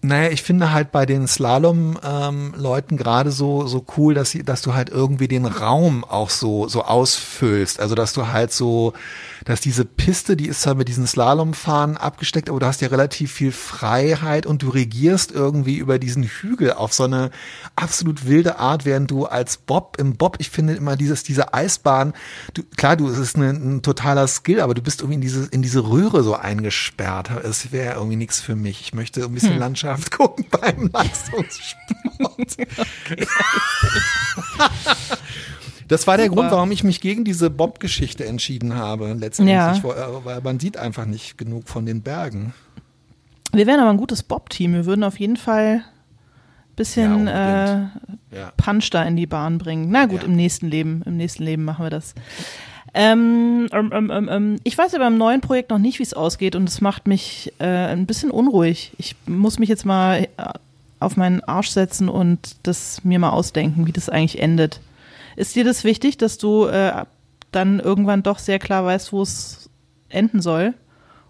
[0.08, 4.74] naja, ich finde halt bei den Slalom-Leuten gerade so, so cool, dass, sie, dass du
[4.74, 7.80] halt irgendwie den Raum auch so, so ausfüllst.
[7.80, 8.94] Also, dass du halt so,
[9.46, 13.32] dass diese Piste, die ist zwar mit diesen Slalomfahnen abgesteckt, aber du hast ja relativ
[13.32, 17.32] viel Freiheit und du regierst irgendwie über diesen Hügel auf so eine
[17.76, 22.14] absolut wilde Art, während du als Bob, im Bob, ich finde immer dieses, diese Eisbahn,
[22.54, 25.46] du, klar, du, es ist eine, ein totaler Skill, aber du bist irgendwie in diese,
[25.48, 27.32] in diese Röhre so eingesperrt.
[27.44, 28.82] Es wäre irgendwie nichts für mich.
[28.82, 32.58] Ich möchte ein bisschen Landschaft gucken beim Leistungssport.
[35.88, 36.42] Das war der Super.
[36.42, 39.14] Grund, warum ich mich gegen diese Bob-Geschichte entschieden habe.
[39.14, 39.76] Letztendlich, Ja.
[39.76, 42.54] Äh, weil man sieht einfach nicht genug von den Bergen.
[43.54, 44.74] Wir wären aber ein gutes Bob-Team.
[44.74, 47.92] Wir würden auf jeden Fall ein bisschen Ja,
[48.32, 48.36] äh.
[48.36, 48.52] Ja.
[48.58, 49.90] Punch da in die Bahn bringen.
[49.92, 51.04] Na gut, im nächsten Leben.
[51.06, 52.16] Im nächsten Leben machen wir das.
[52.98, 56.14] Ähm, ähm, ähm, ähm, ähm, ich weiß ja beim neuen Projekt noch nicht, wie es
[56.14, 58.94] ausgeht und es macht mich äh, ein bisschen unruhig.
[58.98, 60.54] Ich muss mich jetzt mal äh,
[61.02, 64.80] auf meinen Arsch setzen und das mir mal ausdenken, wie das eigentlich endet.
[65.36, 67.04] Ist dir das wichtig, dass du äh,
[67.52, 69.70] dann irgendwann doch sehr klar weißt, wo es
[70.08, 70.74] enden soll?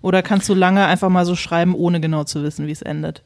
[0.04, 3.24] Oder kannst du lange einfach mal so schreiben, ohne genau zu wissen, wie es endet?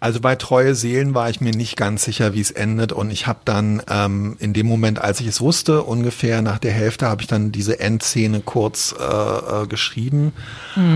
[0.00, 2.90] Also bei Treue Seelen war ich mir nicht ganz sicher, wie es endet.
[2.90, 6.72] Und ich habe dann ähm, in dem Moment, als ich es wusste, ungefähr nach der
[6.72, 10.32] Hälfte, habe ich dann diese Endszene kurz äh, äh, geschrieben.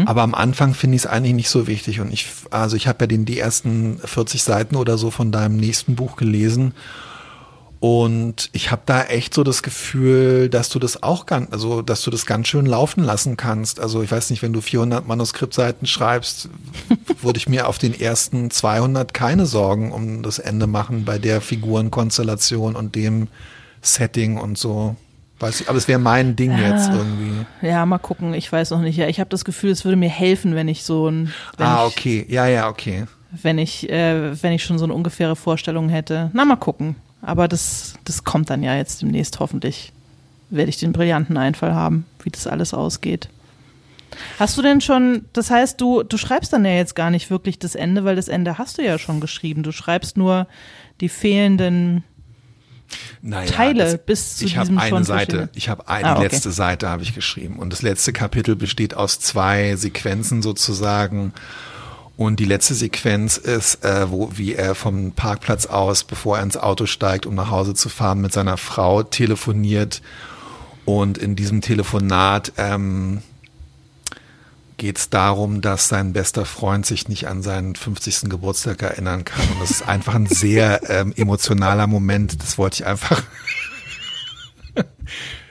[0.07, 2.01] Aber am Anfang finde ich es eigentlich nicht so wichtig.
[2.01, 5.59] Und ich, also ich habe ja den, die ersten 40 Seiten oder so von deinem
[5.59, 6.73] nächsten Buch gelesen.
[7.87, 12.01] Und ich habe da echt so das Gefühl, dass du das auch ganz, also dass
[12.01, 13.79] du das ganz schön laufen lassen kannst.
[13.79, 16.49] Also ich weiß nicht, wenn du 400 Manuskriptseiten schreibst,
[17.21, 21.43] würde ich mir auf den ersten 200 keine Sorgen um das Ende machen bei der
[21.43, 23.29] Figurenkonstellation und dem
[23.83, 24.97] Setting und so.
[25.39, 27.45] Weiß ich, aber es wäre mein Ding jetzt irgendwie.
[27.61, 28.33] Ja, mal gucken.
[28.33, 28.97] Ich weiß noch nicht.
[28.97, 31.93] Ja, ich habe das Gefühl, es würde mir helfen, wenn ich so ein, Ah, ich,
[31.93, 32.27] okay.
[32.31, 33.05] Ja, ja, okay.
[33.43, 36.31] wenn ich, äh, wenn ich schon so eine ungefähre Vorstellung hätte.
[36.33, 36.97] Na, mal gucken.
[37.25, 39.93] Aber das, das kommt dann ja jetzt demnächst hoffentlich.
[40.51, 43.29] Werde ich den brillanten Einfall haben, wie das alles ausgeht.
[44.39, 47.59] Hast du denn schon, das heißt, du, du schreibst dann ja jetzt gar nicht wirklich
[47.59, 49.63] das Ende, weil das Ende hast du ja schon geschrieben.
[49.65, 50.47] Du schreibst nur
[51.01, 52.05] die fehlenden
[53.23, 56.25] Naja, Teile bis zu ich habe diesem eine schon Seite, ich habe eine Ah, okay.
[56.25, 61.33] letzte Seite habe ich geschrieben und das letzte Kapitel besteht aus zwei Sequenzen sozusagen
[62.17, 66.57] und die letzte Sequenz ist, äh, wo wie er vom Parkplatz aus, bevor er ins
[66.57, 70.01] Auto steigt, um nach Hause zu fahren, mit seiner Frau telefoniert
[70.85, 73.23] und in diesem Telefonat ähm,
[74.77, 78.29] geht es darum, dass sein bester Freund sich nicht an seinen 50.
[78.29, 79.49] Geburtstag erinnern kann.
[79.49, 82.43] Und das ist einfach ein sehr ähm, emotionaler Moment.
[82.43, 83.23] Das wollte ich einfach.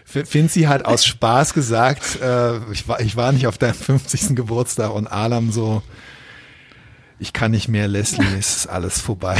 [0.06, 4.36] Finzi hat aus Spaß gesagt, äh, ich, war, ich war nicht auf deinem 50.
[4.36, 5.82] Geburtstag und Alam so,
[7.19, 9.38] ich kann nicht mehr, Leslie, es ist alles vorbei.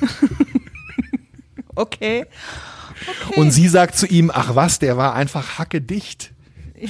[1.78, 2.24] Okay.
[3.36, 6.32] Und sie sagt zu ihm, ach was, der war einfach hackedicht.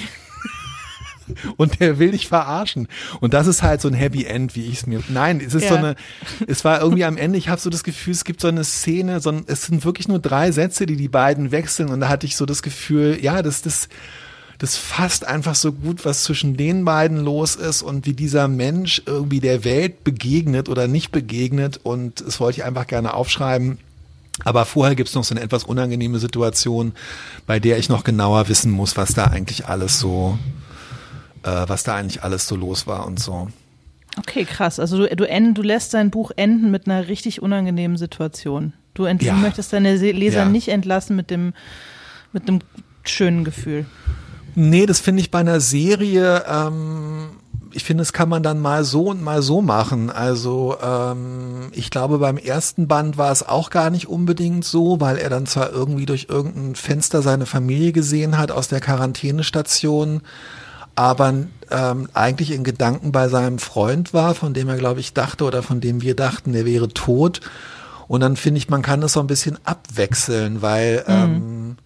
[1.57, 2.87] Und der will dich verarschen.
[3.19, 5.03] Und das ist halt so ein Happy End, wie ich es mir.
[5.09, 5.71] Nein, es ist Ja.
[5.71, 5.97] so eine.
[6.47, 7.37] Es war irgendwie am Ende.
[7.37, 9.19] Ich habe so das Gefühl, es gibt so eine Szene.
[9.19, 11.89] So ein, es sind wirklich nur drei Sätze, die die beiden wechseln.
[11.89, 13.89] Und da hatte ich so das Gefühl, ja, das, das,
[14.59, 19.03] das fasst einfach so gut, was zwischen den beiden los ist und wie dieser Mensch
[19.07, 21.79] irgendwie der Welt begegnet oder nicht begegnet.
[21.83, 23.79] Und das wollte ich einfach gerne aufschreiben.
[24.45, 26.93] Aber vorher gibt's noch so eine etwas unangenehme Situation,
[27.47, 30.39] bei der ich noch genauer wissen muss, was da eigentlich alles so,
[31.43, 33.49] äh, was da eigentlich alles so los war und so.
[34.19, 34.79] Okay, krass.
[34.81, 38.73] Also du, du, end, du lässt dein Buch enden mit einer richtig unangenehmen Situation.
[38.95, 39.35] Du, ent, Ja.
[39.35, 40.45] möchtest deine Se- Leser Ja.
[40.49, 41.53] nicht entlassen mit dem,
[42.33, 42.61] mit einem
[43.05, 43.85] schönen Gefühl.
[44.59, 47.29] Nee, das finde ich bei einer Serie, ähm,
[47.73, 50.09] ich finde, das kann man dann mal so und mal so machen.
[50.09, 55.19] Also ähm, ich glaube, beim ersten Band war es auch gar nicht unbedingt so, weil
[55.19, 60.23] er dann zwar irgendwie durch irgendein Fenster seine Familie gesehen hat aus der Quarantänestation,
[60.95, 61.35] aber
[61.71, 65.63] ähm, eigentlich in Gedanken bei seinem Freund war, von dem er, glaube ich, dachte oder
[65.63, 67.43] von dem wir dachten, er wäre tot.
[68.09, 71.77] Und dann finde ich, man kann das so ein bisschen abwechseln, weil ähm,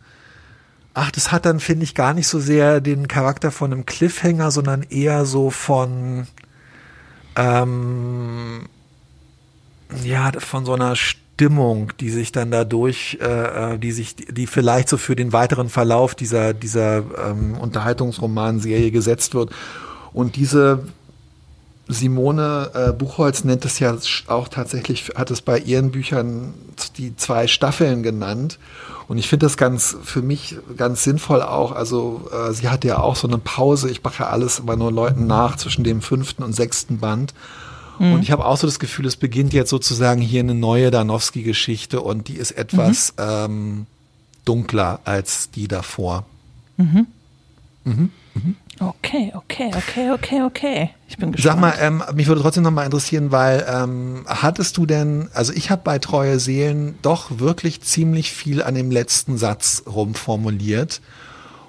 [0.93, 4.51] Ach, das hat dann, finde ich, gar nicht so sehr den Charakter von einem Cliffhanger,
[4.51, 6.27] sondern eher so von,
[7.37, 8.67] ähm,
[10.05, 14.89] ja, von so einer Stimmung, die sich dann dadurch, äh, äh, die sich, die vielleicht
[14.89, 19.51] so für den weiteren Verlauf dieser, dieser ähm, Unterhaltungsromanserie gesetzt wird.
[20.13, 20.85] Und diese
[21.93, 26.55] Simone äh, Buchholz nennt es ja auch tatsächlich, hat es bei ihren Büchern
[26.97, 28.59] die zwei Staffeln genannt.
[29.09, 31.73] Und ich finde das ganz, für mich ganz sinnvoll auch.
[31.73, 33.91] Also äh, sie hatte ja auch so eine Pause.
[33.91, 37.35] Ich mache ja alles immer nur Leuten nach zwischen dem fünften und sechsten Band.
[38.15, 42.01] Und ich habe auch so das Gefühl, es beginnt jetzt sozusagen hier eine neue Danowski-Geschichte
[42.01, 43.87] und die ist etwas ähm,
[44.47, 46.25] dunkler als die davor.
[48.81, 50.91] Okay, okay, okay, okay, okay.
[51.07, 51.61] Ich bin gespannt.
[51.61, 55.53] Sag mal, ähm, mich würde trotzdem noch mal interessieren, weil ähm, hattest du denn, also
[55.53, 61.03] ich habe bei Treue Seelen doch wirklich ziemlich viel an dem letzten Satz rumformuliert.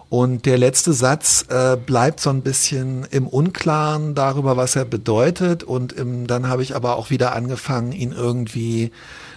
[0.08, 5.64] Und der letzte Satz äh, bleibt so ein bisschen im Unklaren darüber, was er bedeutet.
[5.64, 8.92] Und im, dann habe ich aber auch wieder angefangen, ihn irgendwie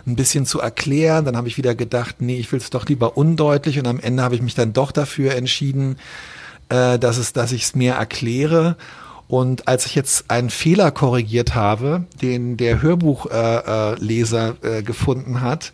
[0.06, 1.24] ein bisschen zu erklären.
[1.24, 3.78] Dann habe ich wieder gedacht, nee, ich will es doch lieber undeutlich.
[3.78, 5.96] Und am Ende habe ich mich dann doch dafür entschieden,
[6.68, 8.77] äh, dass es, dass ich es mehr erkläre.
[9.27, 15.72] Und als ich jetzt einen Fehler korrigiert habe, den der Hörbuchleser äh, äh, gefunden hat,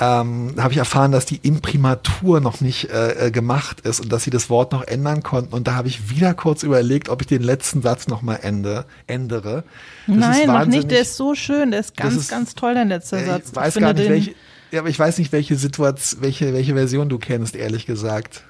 [0.00, 4.24] ähm, habe ich erfahren, dass die Imprimatur noch nicht äh, äh, gemacht ist und dass
[4.24, 5.52] sie das Wort noch ändern konnten.
[5.52, 8.86] Und da habe ich wieder kurz überlegt, ob ich den letzten Satz noch mal ende,
[9.06, 9.62] ändere.
[10.06, 10.90] Das Nein, noch nicht.
[10.90, 11.70] Der ist so schön.
[11.70, 13.50] Der ist ganz, ist- ganz toll, dein letzter äh, Satz.
[13.50, 14.34] Ich weiß finde gar nicht, welche,
[14.72, 18.44] ja, aber ich weiß nicht, welche Situation, welche, welche Version du kennst, ehrlich gesagt.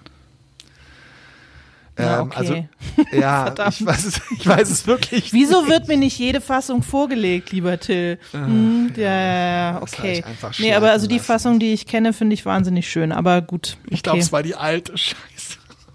[1.99, 2.69] Ja, Ähm, Also, okay.
[3.13, 3.81] ja, Verdammt.
[3.81, 5.33] ich weiß es, ich weiß es wirklich.
[5.33, 8.19] Wieso wird mir nicht jede Fassung vorgelegt, lieber Till?
[8.33, 10.25] Hm, ja, ja, ja, okay.
[10.59, 11.27] Nee, aber also die lassen.
[11.27, 13.13] Fassung, die ich kenne, finde ich wahnsinnig schön.
[13.13, 13.77] Aber gut.
[13.85, 13.95] Okay.
[13.95, 15.17] Ich glaube, es war die alte Scheiße.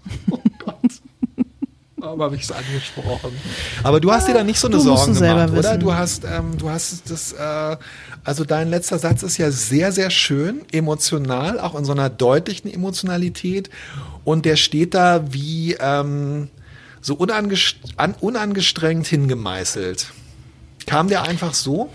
[0.30, 0.76] Oh Gott.
[1.96, 3.32] Warum habe ich es angesprochen?
[3.82, 5.52] Aber du hast dir da nicht so eine Du Sorgen gemacht, oder?
[5.70, 5.80] wissen.
[5.80, 7.76] Du hast, ähm, du hast das, äh,
[8.22, 12.72] also dein letzter Satz ist ja sehr, sehr schön, emotional, auch in so einer deutlichen
[12.72, 13.70] Emotionalität.
[14.26, 16.48] Und der steht da wie ähm,
[17.00, 20.12] so unangest an, unangestrengt hingemeißelt.
[20.84, 21.90] Kam der einfach so?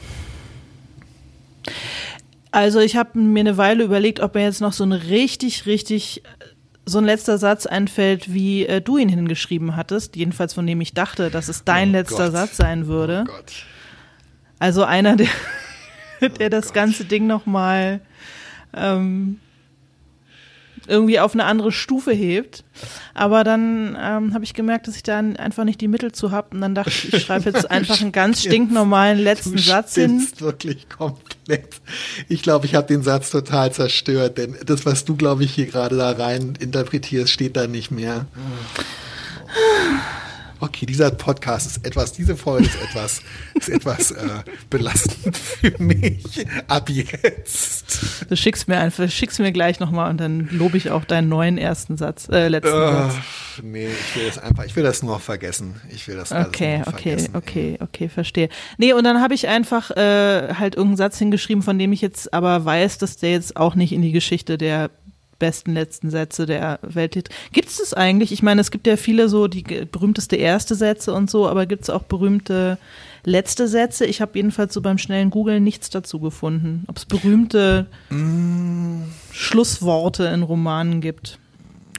[2.51, 6.23] Also ich habe mir eine Weile überlegt, ob mir jetzt noch so ein richtig, richtig
[6.85, 10.93] so ein letzter Satz einfällt, wie äh, du ihn hingeschrieben hattest, jedenfalls von dem ich
[10.93, 12.31] dachte, dass es dein Oh letzter Gott.
[12.31, 13.25] Satz sein würde.
[13.27, 13.65] Oh Gott.
[14.57, 15.27] Also einer, der,
[16.21, 16.73] der Oh das Gott.
[16.75, 18.01] ganze Ding nochmal
[18.73, 19.39] ähm,
[20.91, 22.63] irgendwie auf eine andere Stufe hebt.
[23.13, 26.49] Aber dann ähm, habe ich gemerkt, dass ich da einfach nicht die Mittel zu habe.
[26.51, 30.27] Und dann dachte ich, ich schreibe jetzt einfach einen ganz stinknormalen letzten Du Satz hin.
[30.39, 31.81] wirklich komplett.
[32.27, 35.65] Ich glaube, ich habe den Satz total zerstört, denn das, was du, glaube ich, hier
[35.65, 38.25] gerade da rein interpretierst, steht da nicht mehr.
[40.63, 43.21] Okay, dieser Podcast ist etwas, diese Folge ist etwas,
[43.55, 44.27] ist etwas äh,
[44.69, 46.45] belastend für mich.
[46.67, 48.25] Ab jetzt.
[48.29, 51.57] Du schickst mir einfach, schickst mir gleich nochmal und dann lobe ich auch deinen neuen
[51.57, 53.13] ersten Satz, äh, letzten Satz.
[53.57, 55.81] Äh, nee, ich will das einfach, ich will das nur noch vergessen.
[55.89, 57.35] Ich will das alles Okay, okay, vergessen.
[57.35, 58.49] okay, okay, verstehe.
[58.77, 62.33] Nee, und dann habe ich einfach äh, halt irgendeinen Satz hingeschrieben, von dem ich jetzt
[62.35, 64.91] aber weiß, dass der jetzt auch nicht in die Geschichte der
[65.41, 67.29] besten letzten Sätze der Welt geht.
[67.51, 68.31] Gibt es das eigentlich?
[68.31, 71.81] Ich meine, es gibt ja viele so die berühmteste erste Sätze und so, aber gibt
[71.83, 72.77] es auch berühmte
[73.25, 74.05] letzte Sätze?
[74.05, 76.85] Ich habe jedenfalls so beim schnellen Googlen nichts dazu gefunden.
[76.87, 79.01] Ob es berühmte Mm.
[79.31, 81.39] Schlussworte in Romanen gibt.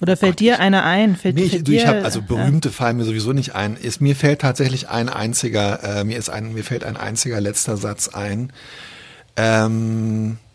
[0.01, 1.17] Oder fällt dir einer ein?
[1.17, 3.77] Fällt, Nee, ich, fällt du, ich habe also berühmte fallen mir sowieso nicht ein.
[3.77, 7.77] Ist, mir fällt tatsächlich ein einziger, äh, mir ist ein, mir fällt ein einziger letzter
[7.77, 8.53] Satz ein.
[9.37, 10.52] Ähm, Äh,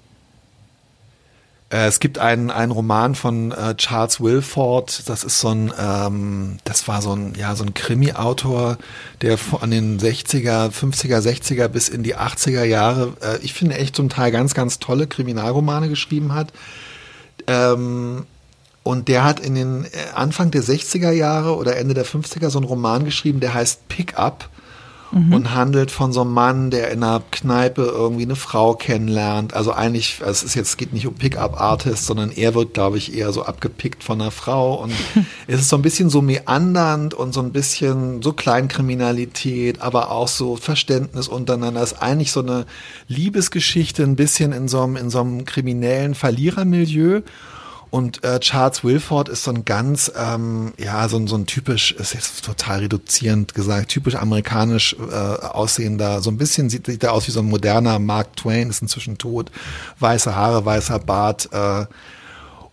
[1.69, 6.87] es gibt einen, einen Roman von äh, Charles Wilford, das ist so ein, ähm, das
[6.87, 8.77] war so ein, ja, so ein Krimi-Autor,
[9.21, 13.97] der von den 60er, 50er, 60er bis in die 80er Jahre, äh, ich finde echt
[13.97, 16.53] zum Teil ganz, ganz tolle Kriminalromane geschrieben hat.
[17.47, 18.25] Ähm,
[18.83, 22.59] und der hat in den äh, Anfang der 60er Jahre oder Ende der 50er so
[22.59, 24.49] einen Roman geschrieben, der heißt Pick Up
[25.11, 25.33] mhm.
[25.33, 29.53] und handelt von so einem Mann, der in einer Kneipe irgendwie eine Frau kennenlernt.
[29.53, 33.31] Also eigentlich, es ist jetzt, geht nicht um Pickup-Artist, sondern er wird, glaube ich, eher
[33.31, 34.75] so abgepickt von einer Frau.
[34.75, 34.93] Und
[35.47, 40.27] es ist so ein bisschen so meandernd und so ein bisschen so Kleinkriminalität, aber auch
[40.27, 41.81] so Verständnis untereinander.
[41.81, 42.65] Es ist eigentlich so eine
[43.07, 47.21] Liebesgeschichte, ein bisschen in so einem, in so einem kriminellen Verlierermilieu.
[47.89, 51.93] Und äh, Charles Wilford ist so ein ganz, ähm, ja, so, ein so ein typisch,
[51.93, 57.13] ist jetzt total reduzierend gesagt, typisch amerikanisch äh, aussehender, so ein bisschen sieht, sieht er
[57.13, 59.51] aus wie so ein moderner Mark Twain, ist inzwischen tot,
[59.99, 61.49] weiße Haare, weißer Bart.
[61.53, 61.85] Äh,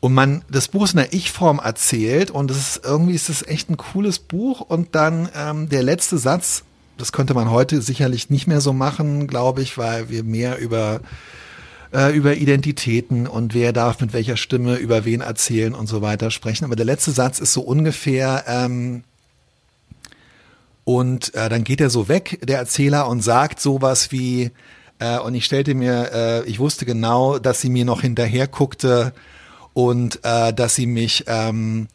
[0.01, 3.47] und man, das Buch ist in der Ich-Form erzählt und es ist irgendwie ist es
[3.47, 4.61] echt ein cooles Buch.
[4.61, 6.65] Und dann ähm, der letzte Satz,
[6.99, 11.01] das könnte man heute sicherlich nicht mehr so machen, glaube ich, weil wir mehr über
[11.95, 16.31] äh, über Identitäten und wer darf mit welcher Stimme über wen erzählen und so weiter
[16.31, 16.65] sprechen.
[16.65, 19.05] Aber der letzte Satz ist so ungefähr, ähm,
[20.85, 24.51] und äh, dann geht er so weg, der Erzähler, und sagt sowas wie,
[24.99, 29.15] äh, und ich stellte mir, äh, ich wusste genau, dass sie mir noch hinterher guckte
[29.73, 31.89] und äh, dass sie mich, ähm,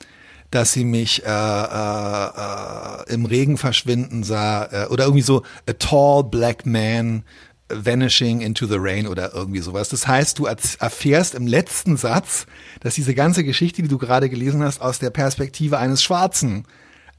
[0.49, 5.73] dass sie mich äh, äh, äh, im Regen verschwinden sah äh, oder irgendwie so a
[5.73, 7.23] tall black man
[7.69, 9.89] Vanishing into the Rain oder irgendwie sowas.
[9.89, 12.45] Das heißt, du erfährst im letzten Satz,
[12.81, 16.65] dass diese ganze Geschichte, die du gerade gelesen hast, aus der Perspektive eines Schwarzen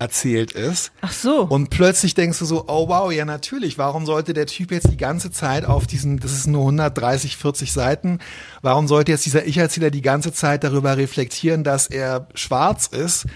[0.01, 0.93] erzählt ist.
[1.03, 1.43] Ach so.
[1.43, 4.97] Und plötzlich denkst du so, oh wow, ja natürlich, warum sollte der Typ jetzt die
[4.97, 8.19] ganze Zeit auf diesen, das ist nur 130, 40 Seiten,
[8.63, 13.27] warum sollte jetzt dieser Ich-Erzähler die ganze Zeit darüber reflektieren, dass er schwarz ist?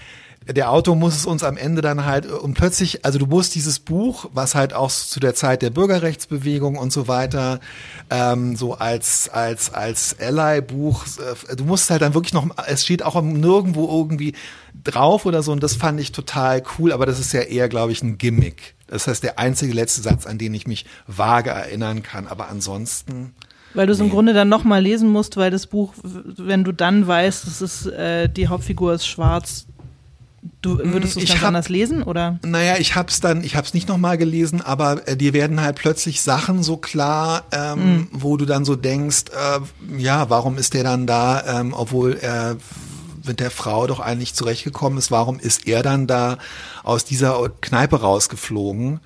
[0.47, 3.79] Der Autor muss es uns am Ende dann halt und plötzlich, also du musst dieses
[3.79, 7.59] Buch, was halt auch zu der Zeit der Bürgerrechtsbewegung und so weiter,
[8.11, 11.05] ähm, so als als als Ally-Buch,
[11.49, 14.33] äh, du musst halt dann wirklich noch, es steht auch nirgendwo irgendwie
[14.83, 17.91] drauf oder so und das fand ich total cool, aber das ist ja eher, glaube
[17.91, 18.75] ich, ein Gimmick.
[18.87, 23.33] Das heißt, der einzige letzte Satz, an den ich mich vage erinnern kann, aber ansonsten.
[23.73, 24.05] Weil du es nee.
[24.05, 27.87] im Grunde dann nochmal lesen musst, weil das Buch, wenn du dann weißt, es ist,
[27.87, 29.65] äh, die Hauptfigur ist schwarz,
[30.61, 32.39] Du würdest du es ganz hab, anders lesen oder?
[32.43, 36.21] Naja, ich hab's dann, ich hab's nicht nochmal gelesen, aber äh, dir werden halt plötzlich
[36.21, 38.07] Sachen so klar, ähm, mhm.
[38.11, 42.57] wo du dann so denkst, äh, ja, warum ist der dann da, ähm, obwohl er
[43.25, 46.37] mit der Frau doch eigentlich zurechtgekommen ist, warum ist er dann da
[46.83, 48.99] aus dieser Kneipe rausgeflogen?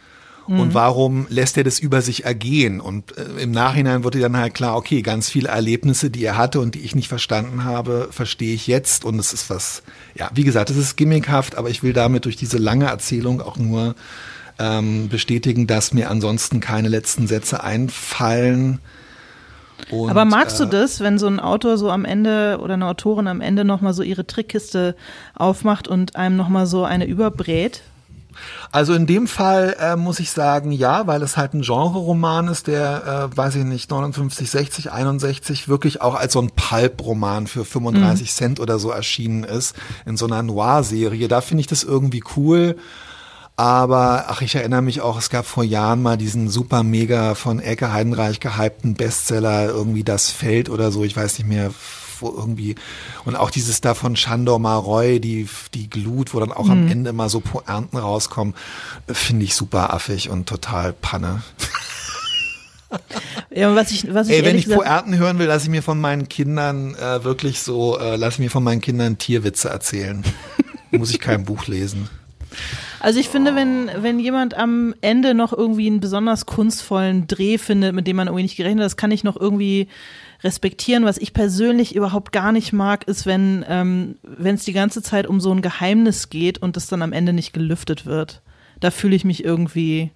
[0.49, 0.73] Und mhm.
[0.73, 2.81] warum lässt er das über sich ergehen?
[2.81, 6.59] Und äh, im Nachhinein wurde dann halt klar, okay, ganz viele Erlebnisse, die er hatte
[6.59, 9.05] und die ich nicht verstanden habe, verstehe ich jetzt.
[9.05, 9.83] Und es ist was,
[10.15, 13.57] ja, wie gesagt, es ist gimmickhaft, aber ich will damit durch diese lange Erzählung auch
[13.57, 13.93] nur
[14.57, 18.79] ähm, bestätigen, dass mir ansonsten keine letzten Sätze einfallen.
[19.91, 22.87] Und, Aber magst du äh, das, wenn so ein Autor so am Ende oder eine
[22.87, 24.95] Autorin am Ende nochmal so ihre Trickkiste
[25.35, 27.81] aufmacht und einem nochmal so eine überbrät?
[28.71, 32.67] Also in dem Fall äh, muss ich sagen, ja, weil es halt ein Genre-Roman ist,
[32.67, 37.65] der, äh, weiß ich nicht, 59, 60, 61 wirklich auch als so ein Pulp-Roman für
[37.65, 38.31] 35 mhm.
[38.31, 39.75] Cent oder so erschienen ist,
[40.05, 41.27] in so einer Noir-Serie.
[41.27, 42.75] Da finde ich das irgendwie cool.
[43.59, 47.59] Aber, ach, ich erinnere mich auch, es gab vor Jahren mal diesen super mega von
[47.59, 51.71] Elke Heidenreich gehypten Bestseller, irgendwie Das Feld oder so, ich weiß nicht mehr,
[52.21, 52.75] wo irgendwie,
[53.25, 56.71] und auch dieses da von Shandor Maroy, die, die Glut, wo dann auch mhm.
[56.71, 58.53] am Ende immer so Poernten rauskommen,
[59.07, 61.41] finde ich super affig und total Panne.
[63.51, 65.99] Ja, was ich, was ich Ey, wenn ich Poernten hören will, lasse ich mir von
[65.99, 70.23] meinen Kindern äh, wirklich so, äh, lasse ich mir von meinen Kindern Tierwitze erzählen.
[70.91, 72.09] Muss ich kein Buch lesen.
[72.99, 77.93] Also ich finde, wenn, wenn jemand am Ende noch irgendwie einen besonders kunstvollen Dreh findet,
[77.93, 79.87] mit dem man irgendwie nicht gerechnet hat, das kann ich noch irgendwie
[80.43, 81.05] respektieren.
[81.05, 85.39] Was ich persönlich überhaupt gar nicht mag, ist, wenn ähm, es die ganze Zeit um
[85.39, 88.41] so ein Geheimnis geht und es dann am Ende nicht gelüftet wird.
[88.79, 90.11] Da fühle ich mich irgendwie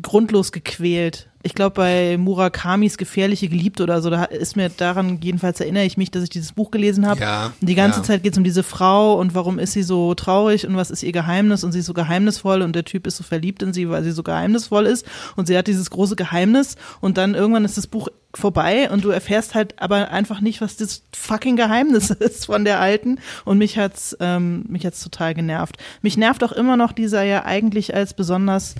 [0.00, 5.60] grundlos gequält ich glaube, bei Murakamis Gefährliche Geliebte oder so, da ist mir daran, jedenfalls
[5.60, 7.20] erinnere ich mich, dass ich dieses Buch gelesen habe.
[7.20, 8.04] Ja, und die ganze ja.
[8.04, 11.04] Zeit geht es um diese Frau und warum ist sie so traurig und was ist
[11.04, 13.88] ihr Geheimnis und sie ist so geheimnisvoll und der Typ ist so verliebt in sie,
[13.88, 17.76] weil sie so geheimnisvoll ist und sie hat dieses große Geheimnis und dann irgendwann ist
[17.76, 22.46] das Buch vorbei und du erfährst halt aber einfach nicht, was das fucking Geheimnis ist
[22.46, 25.76] von der Alten und mich hat's ähm, mich hat's total genervt.
[26.02, 28.74] Mich nervt auch immer noch dieser ja eigentlich als besonders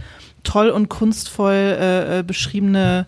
[0.47, 3.07] toll und kunstvoll äh, äh, beschriebene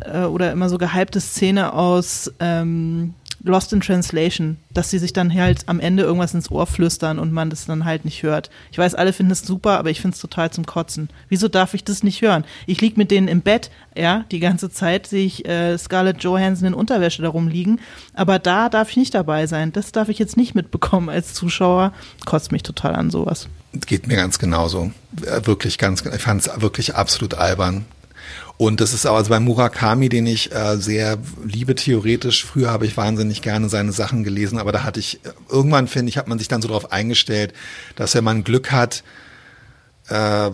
[0.00, 3.14] äh, oder immer so gehypte Szene aus ähm,
[3.44, 7.30] Lost in Translation, dass sie sich dann halt am Ende irgendwas ins Ohr flüstern und
[7.30, 8.48] man das dann halt nicht hört.
[8.72, 11.10] Ich weiß, alle finden es super, aber ich finde es total zum Kotzen.
[11.28, 12.44] Wieso darf ich das nicht hören?
[12.66, 16.68] Ich lieg mit denen im Bett, ja, die ganze Zeit sehe ich äh, Scarlett Johansson
[16.68, 17.80] in Unterwäsche darum liegen,
[18.14, 19.72] aber da darf ich nicht dabei sein.
[19.72, 21.92] Das darf ich jetzt nicht mitbekommen als Zuschauer.
[22.24, 23.48] Kotzt mich total an sowas.
[23.86, 24.90] Geht mir ganz genauso.
[25.22, 27.84] Äh, Wirklich ganz, ich fand es wirklich absolut albern.
[28.56, 32.44] Und das ist aber also bei Murakami, den ich äh, sehr liebe theoretisch.
[32.44, 36.10] Früher habe ich wahnsinnig gerne seine Sachen gelesen, aber da hatte ich äh, irgendwann finde
[36.10, 37.52] ich, hat man sich dann so darauf eingestellt,
[37.96, 39.02] dass wenn man Glück hat,
[40.08, 40.50] äh,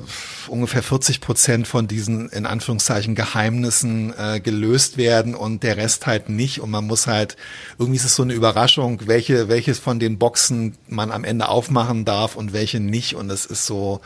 [0.48, 6.28] ungefähr 40 Prozent von diesen in Anführungszeichen Geheimnissen äh, gelöst werden und der Rest halt
[6.28, 6.60] nicht.
[6.60, 7.36] Und man muss halt
[7.78, 12.04] irgendwie ist es so eine Überraschung, welche welches von den Boxen man am Ende aufmachen
[12.04, 13.14] darf und welche nicht.
[13.14, 14.00] Und es ist so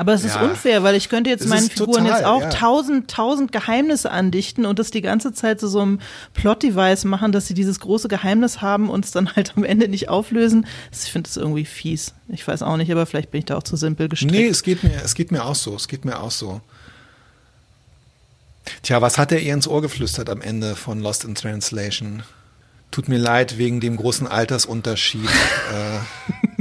[0.00, 0.42] Aber es ist Ja.
[0.42, 2.48] unfair, weil ich könnte jetzt Es meinen Figuren total, jetzt auch ja.
[2.50, 5.98] tausend, tausend Geheimnisse andichten und das die ganze Zeit zu so einem
[6.34, 10.08] Plot-Device machen, dass sie dieses große Geheimnis haben und es dann halt am Ende nicht
[10.08, 10.66] auflösen.
[10.90, 12.14] Das- Ich finde das irgendwie fies.
[12.28, 14.32] Ich weiß auch nicht, aber vielleicht bin ich da auch zu simpel gestrickt.
[14.32, 15.74] Nee, es geht mir, es geht mir auch so.
[15.74, 16.60] Es geht mir auch so.
[18.82, 22.22] Tja, was hat er ihr ins Ohr geflüstert am Ende von Lost in Translation?
[22.90, 25.24] Tut mir leid wegen dem großen Altersunterschied.
[25.72, 26.57] äh,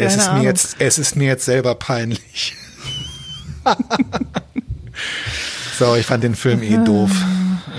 [0.00, 2.56] es, Keine ist mir jetzt, es ist mir jetzt selber peinlich.
[5.78, 7.10] so, ich fand den Film eh doof.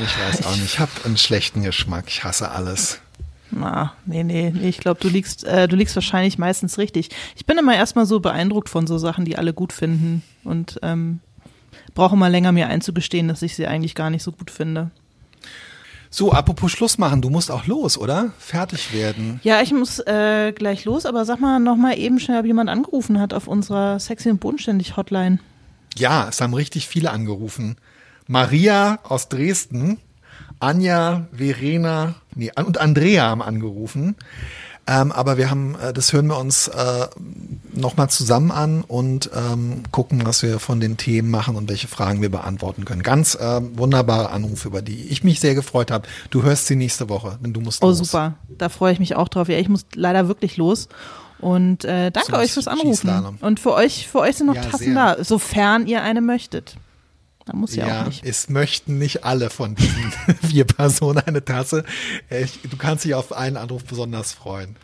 [0.04, 0.66] Ich weiß auch nicht.
[0.66, 2.06] Ich habe einen schlechten Geschmack.
[2.08, 3.00] Ich hasse alles.
[3.52, 7.10] Na, nee, nee, nee, ich glaube, du liegst, äh, du liegst wahrscheinlich meistens richtig.
[7.36, 11.20] Ich bin immer erstmal so beeindruckt von so Sachen, die alle gut finden und ähm,
[11.96, 14.92] brauche mal länger mir einzugestehen, dass ich sie eigentlich gar nicht so gut finde.
[16.12, 17.22] So, apropos Schluss machen.
[17.22, 18.32] Du musst auch los, oder?
[18.40, 19.40] Fertig werden.
[19.44, 22.70] Ja, ich muss äh, gleich los, aber sag mal noch mal eben schnell, ob jemand
[22.70, 25.40] angerufen hat auf unserer sexy und bodenständig Hotline.
[25.96, 27.76] Ja, es haben richtig viele angerufen.
[28.28, 30.00] Maria aus Dresden,
[30.60, 34.16] Anja, Verena nee, und Andrea haben angerufen.
[34.92, 37.08] Ähm, aber wir haben, äh, das hören wir uns äh,
[37.74, 42.22] nochmal zusammen an und ähm, gucken, was wir von den Themen machen und welche Fragen
[42.24, 43.04] wir beantworten können.
[43.04, 46.08] Ganz äh, wunderbare Anrufe, über die ich mich sehr gefreut habe.
[46.32, 48.00] Du hörst sie nächste Woche, denn du musst Oh, los.
[48.00, 48.34] super.
[48.58, 49.48] Da freue ich mich auch drauf.
[49.48, 50.88] Ja, ich muss leider wirklich los.
[51.40, 53.38] Und äh, danke Zum euch fürs Anrufen.
[53.42, 55.16] Und für euch, für euch sind noch Ja, Tassen sehr.
[55.16, 56.78] da, sofern ihr eine möchtet.
[57.52, 58.24] Da muss ja, Ja, auch nicht.
[58.24, 60.12] es möchten nicht alle von diesen
[60.48, 61.84] vier Personen eine Tasse.
[62.30, 64.76] Ich, du kannst dich auf einen Anruf besonders freuen.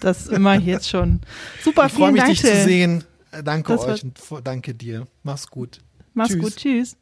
[0.00, 0.28] Das
[0.60, 1.20] ich jetzt schon.
[1.64, 2.32] Super, Ich freue vielen mich, Dank.
[2.32, 3.04] dich zu sehen.
[3.32, 5.06] Äh, Danke Das euch und danke dir.
[5.22, 5.80] Mach's gut.
[6.12, 6.40] Mach's Tschüss.
[6.42, 6.56] gut.
[6.56, 6.96] Tschüss.